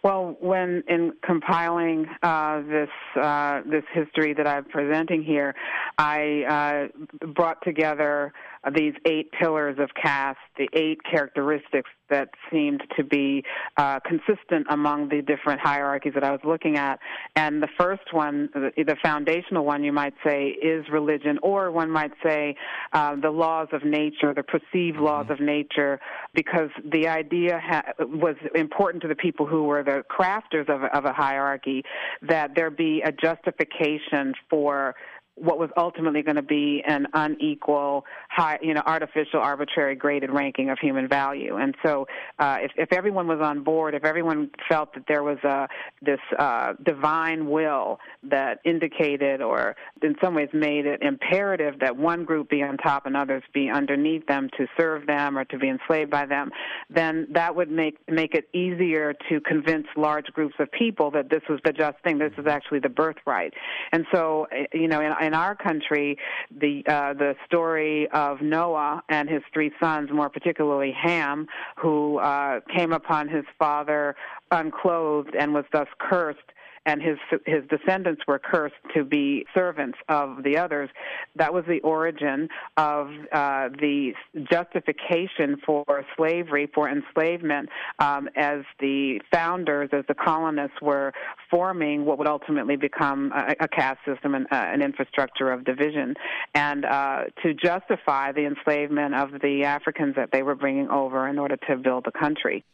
Well, 0.03 0.37
when 0.41 0.83
in 0.89 1.13
compiling 1.25 2.07
uh, 2.25 2.63
this 2.63 2.89
uh, 3.21 3.61
this 3.71 3.85
history 3.93 4.35
that 4.35 4.49
I'm 4.49 4.65
presenting 4.65 5.23
here, 5.23 5.55
I 5.97 6.89
uh, 7.23 7.27
brought 7.29 7.63
together 7.63 8.33
these 8.75 8.95
eight 9.07 9.31
pillars 9.33 9.79
of 9.79 9.91
caste, 10.01 10.39
the 10.57 10.69
eight 10.73 10.99
characteristics 11.11 11.91
that 12.11 12.29
seemed 12.51 12.83
to 12.97 13.03
be 13.03 13.43
uh, 13.77 13.99
consistent 14.01 14.67
among 14.71 15.09
the 15.09 15.23
different 15.23 15.61
hierarchies 15.61 16.13
that 16.15 16.23
I 16.23 16.31
was 16.31 16.41
looking 16.45 16.77
at. 16.77 17.01
And 17.35 17.63
the 17.63 17.69
first 17.79 18.13
one, 18.13 18.51
the, 18.55 18.97
foundational 19.03 19.65
one, 19.65 19.83
you 19.83 19.93
might 19.93 20.15
say, 20.25 20.49
is 20.49 20.85
religion, 20.93 21.39
or 21.43 21.73
one 21.73 21.91
might 21.91 22.13
say 22.23 22.55
uh, 22.93 23.17
the 23.17 23.31
laws 23.31 23.69
of 23.73 23.85
nature, 23.85 24.35
the 24.35 24.43
perceived 24.43 24.97
mm-hmm. 24.97 25.05
laws 25.05 25.27
of 25.31 25.41
nature, 25.41 25.99
because 26.35 26.71
the 26.93 27.09
idea 27.09 27.59
ha- 27.61 27.93
was 27.99 28.37
important 28.55 29.03
to 29.03 29.09
the 29.09 29.17
people 29.17 29.47
who 29.47 29.65
were 29.65 29.83
the 29.83 30.05
crafters 30.11 30.69
of, 30.69 30.83
of 30.93 31.05
a 31.05 31.13
hierarchy 31.13 31.83
that 32.21 32.51
there 32.55 32.71
be 32.71 33.03
a 33.03 33.11
justification 33.11 34.35
for 34.51 34.95
what 35.37 35.59
was 35.59 35.71
ultimately 35.77 36.23
going 36.23 36.37
to 36.37 36.43
be 36.43 36.83
an 36.87 37.07
unequal, 37.15 38.05
high, 38.29 38.59
you 38.63 38.75
know, 38.75 38.83
artificial, 38.85 39.41
arbitrary 39.41 39.95
graded 39.95 40.31
ranking 40.31 40.69
of 40.71 40.79
human 40.79 41.09
value. 41.09 41.57
And 41.57 41.75
so, 41.85 42.07
uh, 42.39 42.59
if, 42.61 42.73
if 42.77 42.93
everyone 42.93 43.27
was 43.27 43.41
on 43.41 43.65
board, 43.65 43.95
if 43.95 44.05
everyone 44.05 44.51
felt 44.69 44.93
that 44.95 45.05
there 45.09 45.23
was 45.23 45.39
a 45.45 45.69
this 46.03 46.21
uh, 46.39 46.75
divine 46.85 47.49
will 47.49 47.99
that 48.25 48.61
indicated, 48.65 49.41
or 49.41 49.75
in 50.03 50.15
some 50.23 50.35
ways 50.35 50.51
made 50.53 50.85
it 50.87 51.03
imperative 51.03 51.81
that 51.81 51.97
one 51.97 52.25
group 52.25 52.51
be 52.51 52.63
on 52.63 52.77
top 52.77 53.07
and 53.07 53.17
others 53.17 53.43
be 53.55 53.71
underneath 53.71 54.27
them 54.27 54.49
to 54.59 54.67
serve 54.79 55.07
them 55.07 55.39
or 55.39 55.45
to 55.47 55.59
be 55.59 55.69
enslaved 55.69 56.11
by 56.11 56.27
them, 56.27 56.51
then 56.91 57.27
that 57.33 57.55
would 57.57 57.71
make 57.71 57.97
make 58.09 58.35
it 58.35 58.49
easier 58.53 59.15
to 59.31 59.41
convince 59.41 59.87
large 59.97 60.27
groups 60.27 60.55
of 60.59 60.71
people 60.73 61.11
that 61.11 61.31
this 61.31 61.43
was 61.49 61.59
the 61.65 61.73
just 61.73 61.99
thing. 62.05 62.19
This 62.19 62.33
is 62.37 62.47
actually 62.47 62.81
the 62.81 62.89
birthright. 62.89 63.55
And 63.93 64.05
so, 64.13 64.47
eh, 64.53 64.67
you 64.75 64.89
know, 64.89 65.01
in, 65.01 65.13
in 65.23 65.35
our 65.35 65.55
country, 65.55 66.19
the 66.51 66.83
uh, 66.87 67.15
the 67.15 67.35
story 67.47 68.09
of 68.11 68.41
Noah 68.41 69.03
and 69.09 69.29
his 69.29 69.43
three 69.53 69.71
sons, 69.81 70.11
more 70.13 70.29
particularly 70.29 70.93
Ham, 70.93 71.47
who 71.77 72.19
uh, 72.19 72.61
came 72.75 72.93
upon 72.93 73.29
his 73.29 73.45
father 73.59 74.15
unclothed 74.51 75.35
and 75.39 75.55
was 75.55 75.65
thus 75.73 75.89
cursed 75.99 76.52
and 76.87 77.01
his 77.03 77.19
his 77.47 77.63
descendants 77.69 78.23
were 78.27 78.39
cursed 78.39 78.75
to 78.95 79.05
be 79.05 79.47
servants 79.55 79.99
of 80.09 80.43
the 80.43 80.57
others. 80.57 80.91
That 81.37 81.53
was 81.55 81.65
the 81.67 81.81
origin 81.81 82.49
of 82.77 83.09
uh, 83.33 83.69
the 83.81 84.13
justification 84.51 85.57
for 85.65 86.05
slavery, 86.17 86.71
for 86.75 86.89
enslavement, 86.89 87.69
um, 87.99 88.29
as 88.37 88.63
the 88.81 89.21
founders, 89.33 89.91
as 89.93 90.05
the 90.09 90.15
colonists 90.15 90.81
were 90.83 91.13
forming 91.51 92.05
what 92.05 92.19
would 92.19 92.29
ultimately 92.29 92.77
become 92.77 93.33
a, 93.35 93.55
a 93.61 93.69
caste 93.69 94.01
system 94.07 94.35
and 94.35 94.47
uh, 94.47 94.57
an 94.57 94.83
infrastructure 94.83 95.53
of 95.53 95.65
division, 95.65 96.15
and 96.55 96.85
uh, 96.85 97.25
to 97.43 97.55
justify 97.55 98.33
the 98.33 98.45
enslavement 98.45 99.15
of 99.15 99.41
the 99.41 99.65
Africans 99.65 100.17
that 100.17 100.31
they 100.33 100.43
were 100.43 100.55
bringing 100.55 100.89
over 100.89 101.29
in 101.29 101.39
order 101.39 101.57
to 101.69 101.77
build 101.77 102.05
the 102.05 102.13
country. 102.13 102.65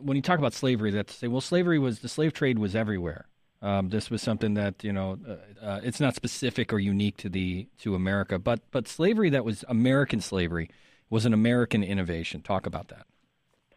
When 0.00 0.16
you 0.16 0.22
talk 0.22 0.38
about 0.38 0.52
slavery, 0.52 0.92
that's 0.92 1.14
say, 1.14 1.26
well, 1.26 1.40
slavery 1.40 1.78
was 1.78 2.00
the 2.00 2.08
slave 2.08 2.32
trade 2.32 2.58
was 2.58 2.76
everywhere. 2.76 3.26
Um, 3.62 3.90
this 3.90 4.10
was 4.10 4.20
something 4.20 4.54
that 4.54 4.82
you 4.82 4.92
know 4.92 5.18
uh, 5.26 5.64
uh, 5.64 5.80
it's 5.84 6.00
not 6.00 6.16
specific 6.16 6.72
or 6.72 6.80
unique 6.80 7.16
to 7.18 7.28
the 7.28 7.68
to 7.78 7.94
America, 7.94 8.38
but 8.38 8.60
but 8.72 8.88
slavery 8.88 9.30
that 9.30 9.44
was 9.44 9.64
American 9.68 10.20
slavery 10.20 10.68
was 11.08 11.24
an 11.24 11.32
American 11.32 11.84
innovation. 11.84 12.42
Talk 12.42 12.66
about 12.66 12.88
that 12.88 13.06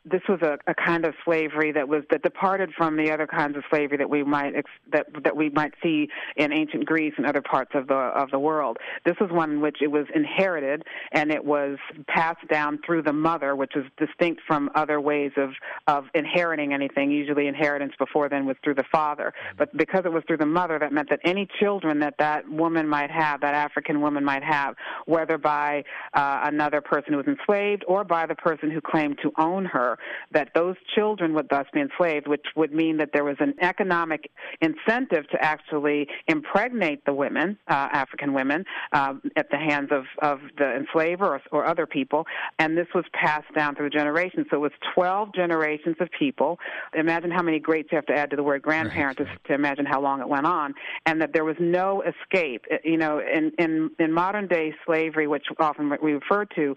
this 0.05 0.21
was 0.29 0.39
a, 0.41 0.57
a 0.67 0.75
kind 0.75 1.05
of 1.05 1.13
slavery 1.23 1.71
that 1.71 1.87
was 1.87 2.03
that 2.11 2.21
departed 2.21 2.71
from 2.77 2.95
the 2.95 3.11
other 3.11 3.25
kinds 3.25 3.57
of 3.57 3.63
slavery 3.69 3.97
that 3.97 4.09
we 4.09 4.23
might 4.23 4.55
ex, 4.55 4.69
that 4.91 5.07
that 5.23 5.35
we 5.35 5.49
might 5.49 5.73
see 5.81 6.07
in 6.37 6.53
ancient 6.53 6.85
Greece 6.85 7.13
and 7.17 7.25
other 7.25 7.41
parts 7.41 7.71
of 7.73 7.87
the 7.87 7.95
of 7.95 8.29
the 8.31 8.39
world. 8.39 8.77
This 9.05 9.15
was 9.19 9.31
one 9.31 9.51
in 9.51 9.61
which 9.61 9.77
it 9.81 9.87
was 9.87 10.05
inherited 10.13 10.83
and 11.11 11.31
it 11.31 11.43
was 11.43 11.77
passed 12.07 12.47
down 12.49 12.79
through 12.85 13.01
the 13.01 13.13
mother, 13.13 13.55
which 13.55 13.75
is 13.75 13.85
distinct 13.97 14.41
from 14.45 14.69
other 14.75 15.01
ways 15.01 15.31
of 15.37 15.51
of 15.87 16.05
inheriting 16.13 16.73
anything. 16.73 17.11
Usually, 17.11 17.47
inheritance 17.47 17.93
before 17.97 18.29
then 18.29 18.45
was 18.45 18.57
through 18.63 18.75
the 18.75 18.85
father, 18.91 19.33
but 19.57 19.75
because 19.75 20.03
it 20.05 20.11
was 20.11 20.23
through 20.27 20.37
the 20.37 20.45
mother, 20.45 20.77
that 20.77 20.93
meant 20.93 21.09
that 21.09 21.19
any 21.23 21.47
children 21.59 21.99
that 21.99 22.15
that 22.19 22.47
woman 22.49 22.87
might 22.87 23.09
have, 23.09 23.41
that 23.41 23.55
African 23.55 24.01
woman 24.01 24.23
might 24.23 24.43
have, 24.43 24.75
whether 25.05 25.37
by 25.37 25.83
uh, 26.13 26.41
another 26.43 26.81
person 26.81 27.13
who 27.13 27.17
was 27.17 27.27
enslaved 27.27 27.83
or 27.87 28.03
by 28.03 28.25
the 28.27 28.35
person 28.35 28.69
who 28.69 28.81
claimed 28.81 29.17
to 29.23 29.31
own 29.39 29.65
her 29.65 29.94
that 30.31 30.49
those 30.53 30.75
children 30.95 31.33
would 31.33 31.49
thus 31.49 31.65
be 31.73 31.81
enslaved, 31.81 32.27
which 32.27 32.45
would 32.55 32.73
mean 32.73 32.97
that 32.97 33.09
there 33.13 33.23
was 33.23 33.37
an 33.39 33.53
economic 33.61 34.29
incentive 34.61 35.27
to 35.29 35.37
actually 35.41 36.07
impregnate 36.27 37.03
the 37.05 37.13
women, 37.13 37.57
uh, 37.67 37.89
African 37.91 38.33
women, 38.33 38.65
um, 38.93 39.21
at 39.35 39.49
the 39.49 39.57
hands 39.57 39.89
of, 39.91 40.05
of 40.21 40.39
the 40.57 40.75
enslaver 40.75 41.35
or, 41.35 41.41
or 41.51 41.65
other 41.65 41.85
people, 41.85 42.25
and 42.59 42.77
this 42.77 42.87
was 42.93 43.05
passed 43.13 43.51
down 43.53 43.75
through 43.75 43.89
generations. 43.89 44.47
So 44.49 44.57
it 44.57 44.59
was 44.59 44.71
12 44.93 45.33
generations 45.33 45.95
of 45.99 46.09
people. 46.17 46.59
Imagine 46.93 47.31
how 47.31 47.41
many 47.41 47.59
greats 47.59 47.89
you 47.91 47.95
have 47.97 48.05
to 48.07 48.13
add 48.13 48.29
to 48.31 48.35
the 48.35 48.43
word 48.43 48.61
grandparent 48.61 49.19
right. 49.19 49.27
to, 49.27 49.47
to 49.47 49.53
imagine 49.53 49.85
how 49.85 50.01
long 50.01 50.21
it 50.21 50.29
went 50.29 50.45
on, 50.45 50.73
and 51.05 51.21
that 51.21 51.33
there 51.33 51.45
was 51.45 51.55
no 51.59 52.03
escape. 52.03 52.65
You 52.83 52.97
know, 52.97 53.19
in, 53.19 53.51
in, 53.57 53.91
in 53.99 54.11
modern 54.11 54.47
day 54.47 54.73
slavery, 54.85 55.27
which 55.27 55.45
often 55.59 55.91
we 56.01 56.13
refer 56.13 56.45
to, 56.55 56.75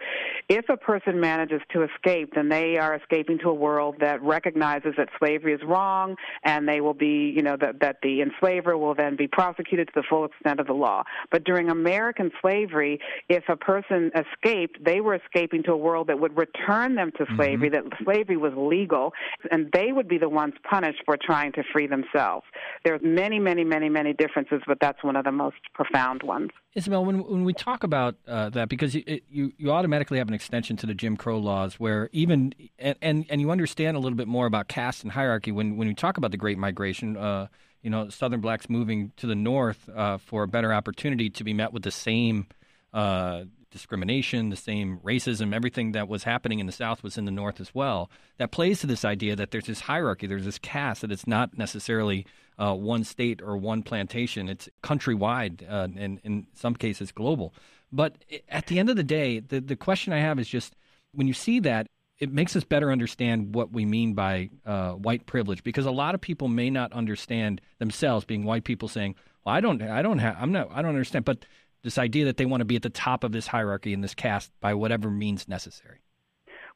if 0.49 0.69
a 0.69 0.77
person 0.77 1.21
manages 1.21 1.61
to 1.73 1.83
escape, 1.83 2.33
then 2.35 2.49
they 2.49 2.77
are 2.79 2.95
escaping 3.09 3.39
to 3.39 3.49
a 3.49 3.55
world 3.55 3.97
that 4.01 4.23
recognizes 4.23 4.95
that 4.97 5.09
slavery 5.19 5.55
is 5.55 5.61
wrong, 5.67 6.17
and 6.45 6.69
they 6.69 6.81
will 6.81 6.95
be, 6.95 7.33
you 7.35 7.43
know, 7.43 7.57
that, 7.61 7.81
that 7.81 7.97
the 8.03 8.21
enslaver 8.23 8.77
will 8.77 8.95
then 8.95 9.17
be 9.17 9.27
prosecuted 9.27 9.89
to 9.89 9.93
the 9.97 10.03
full 10.09 10.25
extent 10.25 10.61
of 10.61 10.67
the 10.67 10.73
law. 10.73 11.03
But 11.31 11.45
during 11.45 11.71
American 11.71 12.31
slavery, 12.41 13.01
if 13.29 13.45
a 13.49 13.57
person 13.57 14.11
escaped, 14.15 14.83
they 14.85 15.01
were 15.01 15.15
escaping 15.15 15.63
to 15.65 15.73
a 15.73 15.77
world 15.77 16.09
that 16.09 16.19
would 16.19 16.37
return 16.37 16.95
them 16.95 17.13
to 17.19 17.27
slavery, 17.37 17.71
mm-hmm. 17.71 17.89
that 17.89 17.99
slavery 18.05 18.37
was 18.37 18.53
legal, 18.57 19.13
and 19.51 19.71
they 19.73 19.93
would 19.93 20.09
be 20.09 20.19
the 20.19 20.29
ones 20.29 20.55
punished 20.69 21.03
for 21.05 21.17
trying 21.17 21.53
to 21.53 21.63
free 21.73 21.87
themselves. 21.87 22.45
There's 22.85 23.01
many, 23.03 23.39
many, 23.39 23.65
many, 23.65 23.89
many 23.89 24.13
differences, 24.13 24.61
but 24.67 24.79
that's 24.81 25.03
one 25.03 25.17
of 25.17 25.25
the 25.25 25.33
most 25.33 25.57
profound 25.75 26.23
ones. 26.23 26.51
Isabel, 26.75 27.05
when 27.05 27.25
when 27.25 27.45
we 27.45 27.55
talk 27.55 27.83
about 27.83 28.17
uh, 28.27 28.51
that, 28.51 28.69
because 28.69 28.95
you, 28.95 29.21
you 29.31 29.53
you 29.57 29.73
automatically 29.73 30.19
have 30.19 30.29
an 30.29 30.35
extension 30.35 30.77
to 30.79 30.87
the 30.87 30.95
Jim 30.95 31.17
Crow 31.17 31.39
laws, 31.39 31.75
where 31.75 32.11
even 32.13 32.53
and, 32.79 33.27
and, 33.29 33.41
you 33.41 33.51
understand 33.51 33.97
a 33.97 34.01
little 34.01 34.17
bit 34.17 34.29
more 34.29 34.47
about 34.47 34.69
caste 34.69 35.03
and 35.03 35.11
hierarchy 35.13 35.51
when 35.51 35.77
when 35.77 35.89
you 35.89 35.95
talk 35.95 36.19
about 36.19 36.31
the 36.31 36.37
Great 36.37 36.59
Migration. 36.59 37.17
Uh, 37.17 37.47
you 37.81 37.91
know, 37.91 38.09
Southern 38.09 38.41
blacks 38.41 38.69
moving 38.69 39.13
to 39.19 39.27
the 39.29 39.37
north 39.37 39.89
uh, 39.89 40.19
for 40.19 40.43
a 40.43 40.49
better 40.49 40.75
opportunity 40.75 41.31
to 41.31 41.45
be 41.45 41.53
met 41.53 41.73
with 41.73 41.85
the 41.85 41.93
same 41.93 42.49
uh, 42.93 43.45
discrimination, 43.71 44.51
the 44.51 44.57
same 44.57 44.99
racism, 45.05 45.55
everything 45.55 45.93
that 45.93 46.09
was 46.09 46.25
happening 46.25 46.59
in 46.59 46.67
the 46.67 46.73
South 46.73 47.03
was 47.03 47.17
in 47.17 47.25
the 47.25 47.31
North 47.31 47.61
as 47.61 47.75
well. 47.75 48.11
That 48.39 48.51
plays 48.51 48.81
to 48.81 48.87
this 48.87 49.05
idea 49.05 49.37
that 49.37 49.51
there's 49.51 49.67
this 49.67 49.81
hierarchy, 49.81 50.27
there's 50.27 50.45
this 50.45 50.59
caste, 50.59 51.03
that 51.03 51.13
it's 51.13 51.27
not 51.27 51.57
necessarily 51.57 52.27
uh, 52.59 52.75
one 52.75 53.05
state 53.05 53.41
or 53.43 53.57
one 53.57 53.83
plantation. 53.83 54.49
It's 54.49 54.69
countrywide, 54.83 55.63
uh, 55.69 55.89
and 55.97 56.21
in 56.25 56.47
some 56.55 56.75
cases 56.75 57.13
global. 57.13 57.55
But 57.93 58.17
at 58.49 58.67
the 58.67 58.79
end 58.79 58.91
of 58.91 58.97
the 58.97 59.03
day, 59.03 59.41
the, 59.41 59.61
the 59.61 59.77
question 59.77 60.13
I 60.13 60.21
have 60.21 60.39
is 60.39 60.49
just 60.49 60.75
when 61.13 61.27
you 61.27 61.35
see 61.35 61.61
that, 61.61 61.87
it 62.19 62.33
makes 62.33 62.57
us 62.57 62.65
better 62.65 62.91
understand 62.91 63.55
what 63.55 63.73
we 63.73 63.85
mean 63.85 64.15
by 64.15 64.51
uh, 64.67 64.93
white 64.93 65.27
privilege 65.27 65.63
because 65.63 65.87
a 65.87 65.91
lot 65.91 66.15
of 66.15 66.21
people 66.21 66.49
may 66.49 66.69
not 66.69 66.93
understand 66.93 67.61
themselves 67.79 68.25
being 68.25 68.45
white 68.45 68.65
people 68.65 68.89
saying, 68.89 69.15
"Well, 69.45 69.55
I 69.55 69.61
don't, 69.61 69.81
I 69.81 70.03
don't 70.03 70.19
have, 70.19 70.37
I'm 70.39 70.51
not, 70.53 70.69
I 70.73 70.83
don't 70.83 70.91
understand." 70.91 71.25
But 71.25 71.47
this 71.83 71.97
idea 71.97 72.25
that 72.25 72.37
they 72.37 72.45
want 72.45 72.61
to 72.61 72.65
be 72.65 72.77
at 72.77 72.83
the 72.83 72.91
top 72.91 73.23
of 73.23 73.33
this 73.33 73.47
hierarchy 73.47 73.93
in 73.93 74.01
this 74.01 74.15
caste 74.15 74.51
by 74.61 74.75
whatever 74.75 75.11
means 75.11 75.49
necessary. 75.49 76.01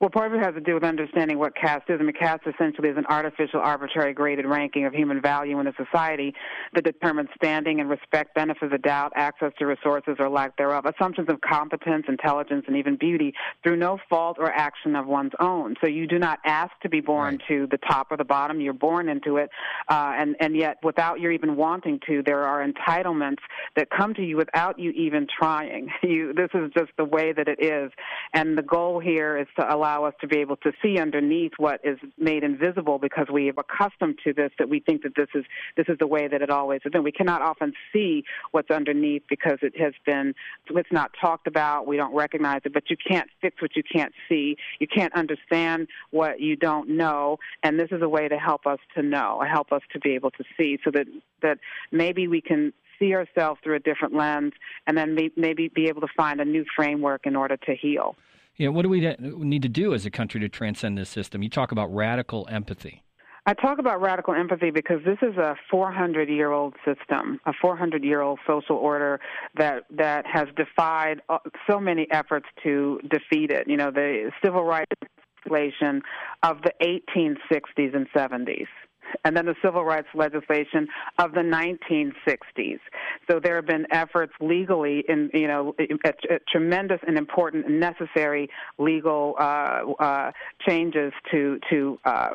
Well, 0.03 0.11
part 0.11 0.35
of 0.35 0.41
it 0.41 0.45
has 0.45 0.53
to 0.55 0.61
do 0.61 0.75
with 0.75 0.83
understanding 0.83 1.39
what 1.39 1.55
caste 1.55 1.85
is. 1.89 1.99
I 2.01 2.03
mean, 2.03 2.13
caste 2.13 2.43
essentially 2.45 2.89
is 2.89 2.97
an 2.97 3.07
artificial, 3.09 3.61
arbitrary 3.61 4.13
graded 4.13 4.47
ranking 4.47 4.85
of 4.85 4.93
human 4.93 5.23
value 5.23 5.61
in 5.61 5.69
a 5.69 5.73
society 5.77 6.35
that 6.75 6.83
determines 6.83 7.29
standing 7.37 7.79
and 7.79 7.89
respect, 7.89 8.35
benefits 8.35 8.75
of 8.75 8.83
doubt, 8.83 9.13
access 9.15 9.53
to 9.61 9.65
resources 9.65 10.17
or 10.19 10.29
lack 10.29 10.57
thereof, 10.57 10.87
assumptions 10.87 11.29
of 11.29 11.41
competence, 11.41 12.07
intelligence, 12.09 12.65
and 12.67 12.77
even 12.77 12.97
beauty 12.97 13.33
through 13.63 13.77
no 13.77 13.97
fault 14.11 14.39
or 14.41 14.51
action 14.51 14.97
of 14.97 15.07
one's 15.07 15.31
own. 15.39 15.77
So 15.81 15.87
you 15.87 16.09
do 16.09 16.19
not 16.19 16.41
ask 16.45 16.73
to 16.83 16.89
be 16.89 17.01
born 17.01 17.35
right. 17.35 17.43
to 17.47 17.69
the 17.71 17.79
top 17.79 18.09
or 18.11 18.17
the 18.17 18.25
bottom. 18.25 18.61
You're 18.61 18.73
born 18.73 19.09
into 19.09 19.37
it, 19.37 19.51
uh, 19.89 20.15
and 20.17 20.35
and 20.41 20.57
yet 20.57 20.79
without 20.83 21.21
your 21.21 21.31
even 21.31 21.55
wanting 21.55 22.01
to, 22.09 22.25
there 22.27 22.43
are 22.43 22.67
entitlements 22.67 23.43
that 23.77 23.87
come 23.97 24.15
to 24.15 24.23
you 24.25 24.37
without 24.37 24.81
you 24.81 24.91
even 24.91 25.29
trying. 25.29 25.91
You 26.03 26.33
this 26.35 26.49
is 26.53 26.73
just 26.75 26.91
the 26.99 27.05
way 27.05 27.33
that 27.33 27.47
it 27.47 27.63
is, 27.63 27.93
and 28.35 28.59
the 28.59 28.63
goal 28.63 28.99
here 28.99 29.39
is 29.39 29.47
to 29.57 29.73
allow 29.73 29.92
allow 29.93 30.05
us 30.07 30.15
to 30.21 30.27
be 30.27 30.39
able 30.39 30.57
to 30.57 30.73
see 30.83 30.99
underneath 30.99 31.53
what 31.59 31.81
is 31.85 31.99
made 32.19 32.45
invisible 32.45 32.99
because 32.99 33.27
we 33.33 33.47
have 33.47 33.59
accustomed 33.59 34.19
to 34.25 34.33
this 34.33 34.51
that 34.59 34.69
we 34.69 34.81
think 34.81 35.03
that 35.03 35.15
this 35.17 35.29
is 35.35 35.45
this 35.77 35.87
is 35.89 35.97
the 35.99 36.07
way 36.07 36.29
that 36.29 36.43
it 36.43 36.51
always 36.51 36.81
has 36.85 36.93
been. 36.93 37.03
We 37.03 37.13
cannot 37.13 37.43
often 37.43 37.73
see 37.93 38.25
what's 38.53 38.71
underneath 38.71 39.23
because 39.29 39.59
it 39.63 39.79
has 39.79 39.93
been 40.07 40.35
it's 40.71 40.93
not 40.93 41.11
talked 41.21 41.47
about. 41.47 41.87
We 41.87 41.97
don't 41.97 42.15
recognize 42.15 42.63
it, 42.65 42.73
but 42.73 42.91
you 42.91 42.97
can't 42.97 43.29
fix 43.41 43.61
what 43.61 43.77
you 43.77 43.83
can't 43.83 44.13
see. 44.29 44.57
You 44.79 44.87
can't 44.87 45.13
understand 45.15 45.89
what 46.11 46.41
you 46.41 46.57
don't 46.57 46.89
know, 46.91 47.39
and 47.63 47.79
this 47.79 47.89
is 47.91 48.03
a 48.03 48.09
way 48.09 48.29
to 48.29 48.39
help 48.39 48.67
us 48.67 48.79
to 48.95 49.03
know, 49.03 49.43
help 49.49 49.73
us 49.73 49.83
to 49.93 50.01
be 50.01 50.15
able 50.15 50.31
to 50.33 50.45
see, 50.57 50.79
so 50.85 50.91
that 50.93 51.07
that 51.43 51.59
maybe 51.91 52.29
we 52.29 52.41
can 52.41 52.73
see 52.99 53.15
ourselves 53.15 53.61
through 53.63 53.75
a 53.75 53.81
different 53.81 54.15
lens, 54.15 54.53
and 54.87 54.97
then 54.97 55.17
maybe 55.37 55.69
be 55.69 55.89
able 55.89 56.01
to 56.01 56.13
find 56.17 56.41
a 56.41 56.45
new 56.45 56.65
framework 56.77 57.27
in 57.27 57.37
order 57.37 57.57
to 57.57 57.75
heal. 57.75 58.17
You 58.57 58.67
know, 58.67 58.73
what 58.73 58.83
do 58.83 58.89
we 58.89 59.01
need 59.21 59.63
to 59.63 59.69
do 59.69 59.95
as 59.95 60.05
a 60.05 60.11
country 60.11 60.41
to 60.41 60.49
transcend 60.49 60.99
this 60.99 61.09
system? 61.09 61.43
You 61.43 61.49
talk 61.49 61.73
about 61.73 61.93
radical 61.95 62.47
empathy. 62.51 63.03
I 63.45 63.55
talk 63.55 63.81
about 63.81 64.01
radical 64.01 64.35
empathy 64.35 64.71
because 64.71 65.01
this 65.05 65.19
is 65.21 65.37
a 65.37 65.57
400 65.69 66.29
year 66.29 66.53
old 66.53 66.75
system, 66.85 67.41
a 67.45 67.53
400 67.61 68.05
year 68.05 68.21
old 68.21 68.38
social 68.47 68.77
order 68.77 69.21
that 69.57 69.85
that 69.91 70.27
has 70.27 70.47
defied 70.57 71.23
uh, 71.29 71.38
so 71.69 71.81
many 71.81 72.07
efforts 72.12 72.47
to 72.62 73.01
defeat 73.11 73.51
it. 73.51 73.67
You 73.67 73.77
know, 73.77 73.91
the 73.91 74.31
civil 74.45 74.62
rights 74.62 74.93
legislation 75.47 76.03
of 76.43 76.59
the 76.62 76.73
1860s 77.17 77.95
and 77.95 78.07
70s 78.15 78.67
and 79.25 79.37
then 79.37 79.47
the 79.47 79.55
civil 79.62 79.85
rights 79.85 80.09
legislation 80.15 80.88
of 81.19 81.33
the 81.33 81.41
1960s. 81.41 82.81
So 83.31 83.41
there 83.41 83.57
have 83.57 83.67
been 83.67 83.87
efforts 83.91 84.33
legally 84.41 85.05
in, 85.09 85.31
you 85.33 85.49
know, 85.49 85.75
tremendous 86.49 87.01
and 87.07 87.17
important 87.17 87.67
and 87.67 87.81
necessary 87.81 88.49
legal 88.79 89.35
uh, 89.38 89.81
uh, 89.99 90.33
changes 90.67 91.12
to 91.31 91.59
to 91.71 91.99
uh, 92.05 92.31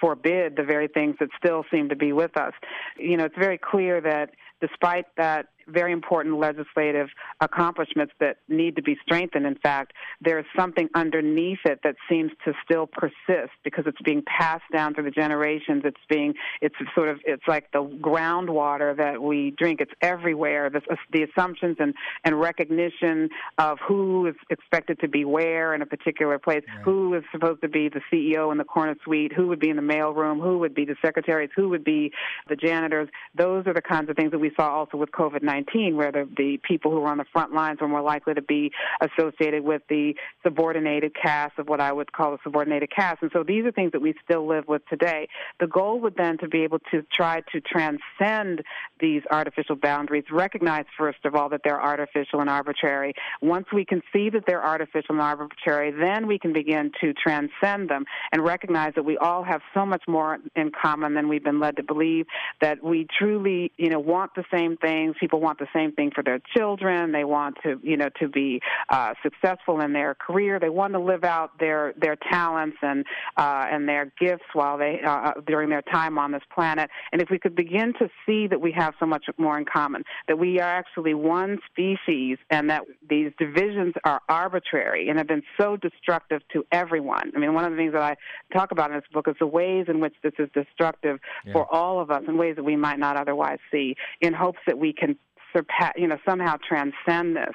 forbid 0.00 0.56
the 0.56 0.64
very 0.64 0.88
things 0.88 1.16
that 1.20 1.28
still 1.36 1.64
seem 1.70 1.88
to 1.88 1.96
be 1.96 2.12
with 2.12 2.36
us. 2.36 2.52
You 2.98 3.16
know, 3.16 3.24
it's 3.24 3.38
very 3.38 3.58
clear 3.58 4.00
that 4.00 4.30
despite 4.60 5.06
that 5.16 5.46
very 5.68 5.92
important 5.92 6.38
legislative 6.38 7.08
accomplishments 7.40 8.12
that 8.20 8.36
need 8.48 8.76
to 8.76 8.82
be 8.82 8.96
strengthened. 9.02 9.46
In 9.46 9.56
fact, 9.56 9.92
there's 10.20 10.44
something 10.56 10.88
underneath 10.94 11.60
it 11.64 11.80
that 11.84 11.96
seems 12.08 12.32
to 12.44 12.52
still 12.64 12.86
persist 12.86 13.52
because 13.64 13.84
it's 13.86 14.00
being 14.02 14.22
passed 14.22 14.64
down 14.72 14.94
through 14.94 15.04
the 15.04 15.10
generations. 15.10 15.82
It's 15.84 16.00
being, 16.08 16.34
it's 16.60 16.74
sort 16.94 17.08
of, 17.08 17.20
it's 17.24 17.46
like 17.46 17.70
the 17.72 17.84
groundwater 17.84 18.96
that 18.96 19.22
we 19.22 19.54
drink. 19.56 19.80
It's 19.80 19.92
everywhere. 20.00 20.70
The, 20.70 20.80
the 21.12 21.24
assumptions 21.24 21.76
and, 21.78 21.94
and 22.24 22.40
recognition 22.40 23.28
of 23.58 23.78
who 23.86 24.26
is 24.26 24.34
expected 24.50 25.00
to 25.00 25.08
be 25.08 25.24
where 25.24 25.74
in 25.74 25.82
a 25.82 25.86
particular 25.86 26.38
place, 26.38 26.62
right. 26.68 26.84
who 26.84 27.14
is 27.14 27.22
supposed 27.32 27.62
to 27.62 27.68
be 27.68 27.88
the 27.88 28.00
CEO 28.12 28.50
in 28.52 28.58
the 28.58 28.64
corner 28.64 28.94
suite, 29.04 29.32
who 29.32 29.48
would 29.48 29.60
be 29.60 29.70
in 29.70 29.76
the 29.76 29.82
mailroom, 29.82 30.40
who 30.40 30.58
would 30.58 30.74
be 30.74 30.84
the 30.84 30.96
secretaries, 31.04 31.50
who 31.54 31.68
would 31.68 31.84
be 31.84 32.12
the 32.48 32.56
janitors. 32.56 33.08
Those 33.36 33.66
are 33.66 33.74
the 33.74 33.82
kinds 33.82 34.10
of 34.10 34.16
things 34.16 34.30
that 34.32 34.38
we 34.38 34.52
saw 34.56 34.70
also 34.70 34.96
with 34.96 35.10
COVID 35.12 35.42
19 35.42 35.51
where 35.94 36.12
the, 36.12 36.28
the 36.36 36.58
people 36.62 36.90
who 36.90 37.00
were 37.00 37.08
on 37.08 37.18
the 37.18 37.24
front 37.32 37.52
lines 37.52 37.80
were 37.80 37.88
more 37.88 38.02
likely 38.02 38.34
to 38.34 38.42
be 38.42 38.70
associated 39.00 39.62
with 39.62 39.82
the 39.88 40.14
subordinated 40.42 41.12
caste 41.14 41.58
of 41.58 41.68
what 41.68 41.80
I 41.80 41.92
would 41.92 42.12
call 42.12 42.32
the 42.32 42.38
subordinated 42.42 42.90
caste. 42.90 43.18
And 43.22 43.30
so 43.32 43.42
these 43.42 43.64
are 43.64 43.72
things 43.72 43.92
that 43.92 44.00
we 44.00 44.14
still 44.24 44.46
live 44.46 44.66
with 44.68 44.82
today. 44.88 45.28
The 45.60 45.66
goal 45.66 46.00
would 46.00 46.16
then 46.16 46.38
to 46.38 46.48
be 46.48 46.62
able 46.62 46.78
to 46.90 47.04
try 47.12 47.42
to 47.52 47.60
transcend 47.60 48.62
these 49.00 49.22
artificial 49.30 49.76
boundaries, 49.76 50.24
recognize, 50.32 50.84
first 50.96 51.24
of 51.24 51.34
all, 51.34 51.48
that 51.50 51.60
they're 51.64 51.82
artificial 51.82 52.40
and 52.40 52.48
arbitrary. 52.48 53.14
Once 53.40 53.66
we 53.72 53.84
can 53.84 54.02
see 54.12 54.30
that 54.30 54.44
they're 54.46 54.64
artificial 54.64 55.14
and 55.14 55.20
arbitrary, 55.20 55.90
then 55.90 56.26
we 56.26 56.38
can 56.38 56.52
begin 56.52 56.90
to 57.00 57.12
transcend 57.12 57.88
them 57.88 58.04
and 58.32 58.44
recognize 58.44 58.92
that 58.94 59.04
we 59.04 59.16
all 59.18 59.42
have 59.42 59.60
so 59.74 59.84
much 59.84 60.02
more 60.08 60.38
in 60.56 60.70
common 60.70 61.14
than 61.14 61.28
we've 61.28 61.44
been 61.44 61.60
led 61.60 61.76
to 61.76 61.82
believe, 61.82 62.26
that 62.60 62.82
we 62.82 63.06
truly, 63.18 63.72
you 63.76 63.90
know, 63.90 64.00
want 64.00 64.34
the 64.34 64.44
same 64.52 64.76
things. 64.76 65.14
People 65.18 65.40
want 65.42 65.58
the 65.58 65.66
same 65.74 65.92
thing 65.92 66.10
for 66.14 66.22
their 66.22 66.40
children. 66.56 67.12
They 67.12 67.24
want 67.24 67.56
to, 67.64 67.78
you 67.82 67.96
know, 67.96 68.08
to 68.20 68.28
be 68.28 68.60
uh, 68.88 69.14
successful 69.22 69.80
in 69.80 69.92
their 69.92 70.14
career. 70.14 70.58
They 70.58 70.68
want 70.68 70.92
to 70.94 71.00
live 71.00 71.24
out 71.24 71.58
their 71.58 71.92
their 72.00 72.16
talents 72.16 72.78
and 72.82 73.04
uh, 73.36 73.66
and 73.70 73.88
their 73.88 74.12
gifts 74.18 74.44
while 74.52 74.78
they 74.78 75.00
uh, 75.04 75.10
uh, 75.10 75.32
during 75.46 75.68
their 75.68 75.82
time 75.82 76.18
on 76.18 76.32
this 76.32 76.42
planet. 76.54 76.90
And 77.12 77.20
if 77.20 77.28
we 77.30 77.38
could 77.38 77.54
begin 77.54 77.92
to 77.98 78.08
see 78.24 78.46
that 78.46 78.60
we 78.60 78.72
have 78.72 78.94
so 78.98 79.06
much 79.06 79.26
more 79.38 79.58
in 79.58 79.64
common, 79.64 80.04
that 80.28 80.38
we 80.38 80.60
are 80.60 80.68
actually 80.68 81.14
one 81.14 81.58
species, 81.70 82.38
and 82.50 82.70
that 82.70 82.82
these 83.08 83.32
divisions 83.38 83.94
are 84.04 84.20
arbitrary 84.28 85.08
and 85.08 85.18
have 85.18 85.26
been 85.28 85.42
so 85.60 85.76
destructive 85.76 86.40
to 86.52 86.64
everyone. 86.72 87.32
I 87.34 87.38
mean, 87.38 87.54
one 87.54 87.64
of 87.64 87.72
the 87.72 87.76
things 87.76 87.92
that 87.92 88.02
I 88.02 88.16
talk 88.56 88.70
about 88.70 88.90
in 88.90 88.96
this 88.96 89.04
book 89.12 89.26
is 89.28 89.36
the 89.38 89.46
ways 89.46 89.86
in 89.88 90.00
which 90.00 90.14
this 90.22 90.32
is 90.38 90.48
destructive 90.54 91.18
yeah. 91.44 91.52
for 91.52 91.72
all 91.72 92.00
of 92.00 92.10
us 92.10 92.22
in 92.28 92.36
ways 92.38 92.56
that 92.56 92.64
we 92.64 92.76
might 92.76 92.98
not 92.98 93.16
otherwise 93.16 93.58
see, 93.70 93.96
in 94.20 94.32
hopes 94.32 94.58
that 94.66 94.78
we 94.78 94.92
can 94.92 95.16
surpass, 95.52 95.92
you 95.96 96.06
know, 96.06 96.18
somehow 96.24 96.56
transcend 96.66 97.36
this 97.36 97.54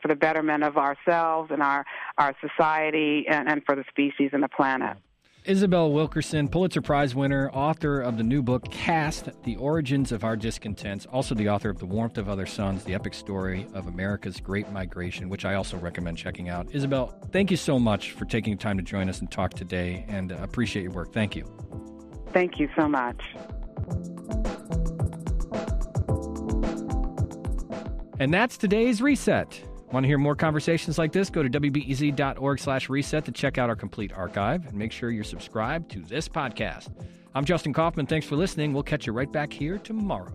for 0.00 0.08
the 0.08 0.14
betterment 0.14 0.64
of 0.64 0.76
ourselves 0.76 1.50
and 1.50 1.62
our 1.62 1.84
our 2.18 2.34
society 2.40 3.26
and, 3.28 3.48
and 3.48 3.64
for 3.64 3.74
the 3.74 3.84
species 3.90 4.30
and 4.32 4.42
the 4.42 4.48
planet. 4.48 4.96
Isabel 5.44 5.92
Wilkerson, 5.92 6.48
Pulitzer 6.48 6.82
Prize 6.82 7.14
winner, 7.14 7.48
author 7.52 8.00
of 8.00 8.16
the 8.16 8.24
new 8.24 8.42
book 8.42 8.68
Caste: 8.72 9.28
The 9.44 9.54
Origins 9.56 10.10
of 10.10 10.24
Our 10.24 10.36
Discontents, 10.36 11.06
also 11.06 11.36
the 11.36 11.48
author 11.48 11.70
of 11.70 11.78
The 11.78 11.86
Warmth 11.86 12.18
of 12.18 12.28
Other 12.28 12.46
Suns, 12.46 12.82
the 12.82 12.94
epic 12.94 13.14
story 13.14 13.68
of 13.72 13.86
America's 13.86 14.40
Great 14.40 14.68
Migration, 14.72 15.28
which 15.28 15.44
I 15.44 15.54
also 15.54 15.76
recommend 15.76 16.18
checking 16.18 16.48
out. 16.48 16.66
Isabel, 16.72 17.16
thank 17.30 17.52
you 17.52 17.56
so 17.56 17.78
much 17.78 18.10
for 18.10 18.24
taking 18.24 18.58
time 18.58 18.76
to 18.76 18.82
join 18.82 19.08
us 19.08 19.20
and 19.20 19.30
talk 19.30 19.54
today, 19.54 20.04
and 20.08 20.32
uh, 20.32 20.36
appreciate 20.42 20.82
your 20.82 20.92
work. 20.92 21.12
Thank 21.12 21.36
you. 21.36 21.44
Thank 22.32 22.58
you 22.58 22.68
so 22.76 22.88
much. 22.88 23.22
And 28.18 28.32
that's 28.32 28.56
today's 28.56 29.02
reset. 29.02 29.60
Want 29.92 30.04
to 30.04 30.08
hear 30.08 30.18
more 30.18 30.34
conversations 30.34 30.98
like 30.98 31.12
this? 31.12 31.30
Go 31.30 31.42
to 31.42 31.50
wbez.org 31.50 32.58
slash 32.58 32.88
reset 32.88 33.24
to 33.26 33.32
check 33.32 33.58
out 33.58 33.68
our 33.68 33.76
complete 33.76 34.12
archive 34.12 34.66
and 34.66 34.74
make 34.74 34.90
sure 34.90 35.10
you're 35.10 35.24
subscribed 35.24 35.90
to 35.92 36.00
this 36.00 36.28
podcast. 36.28 36.88
I'm 37.34 37.44
Justin 37.44 37.72
Kaufmann. 37.72 38.06
Thanks 38.06 38.26
for 38.26 38.36
listening. 38.36 38.72
We'll 38.72 38.82
catch 38.82 39.06
you 39.06 39.12
right 39.12 39.30
back 39.30 39.52
here 39.52 39.78
tomorrow. 39.78 40.34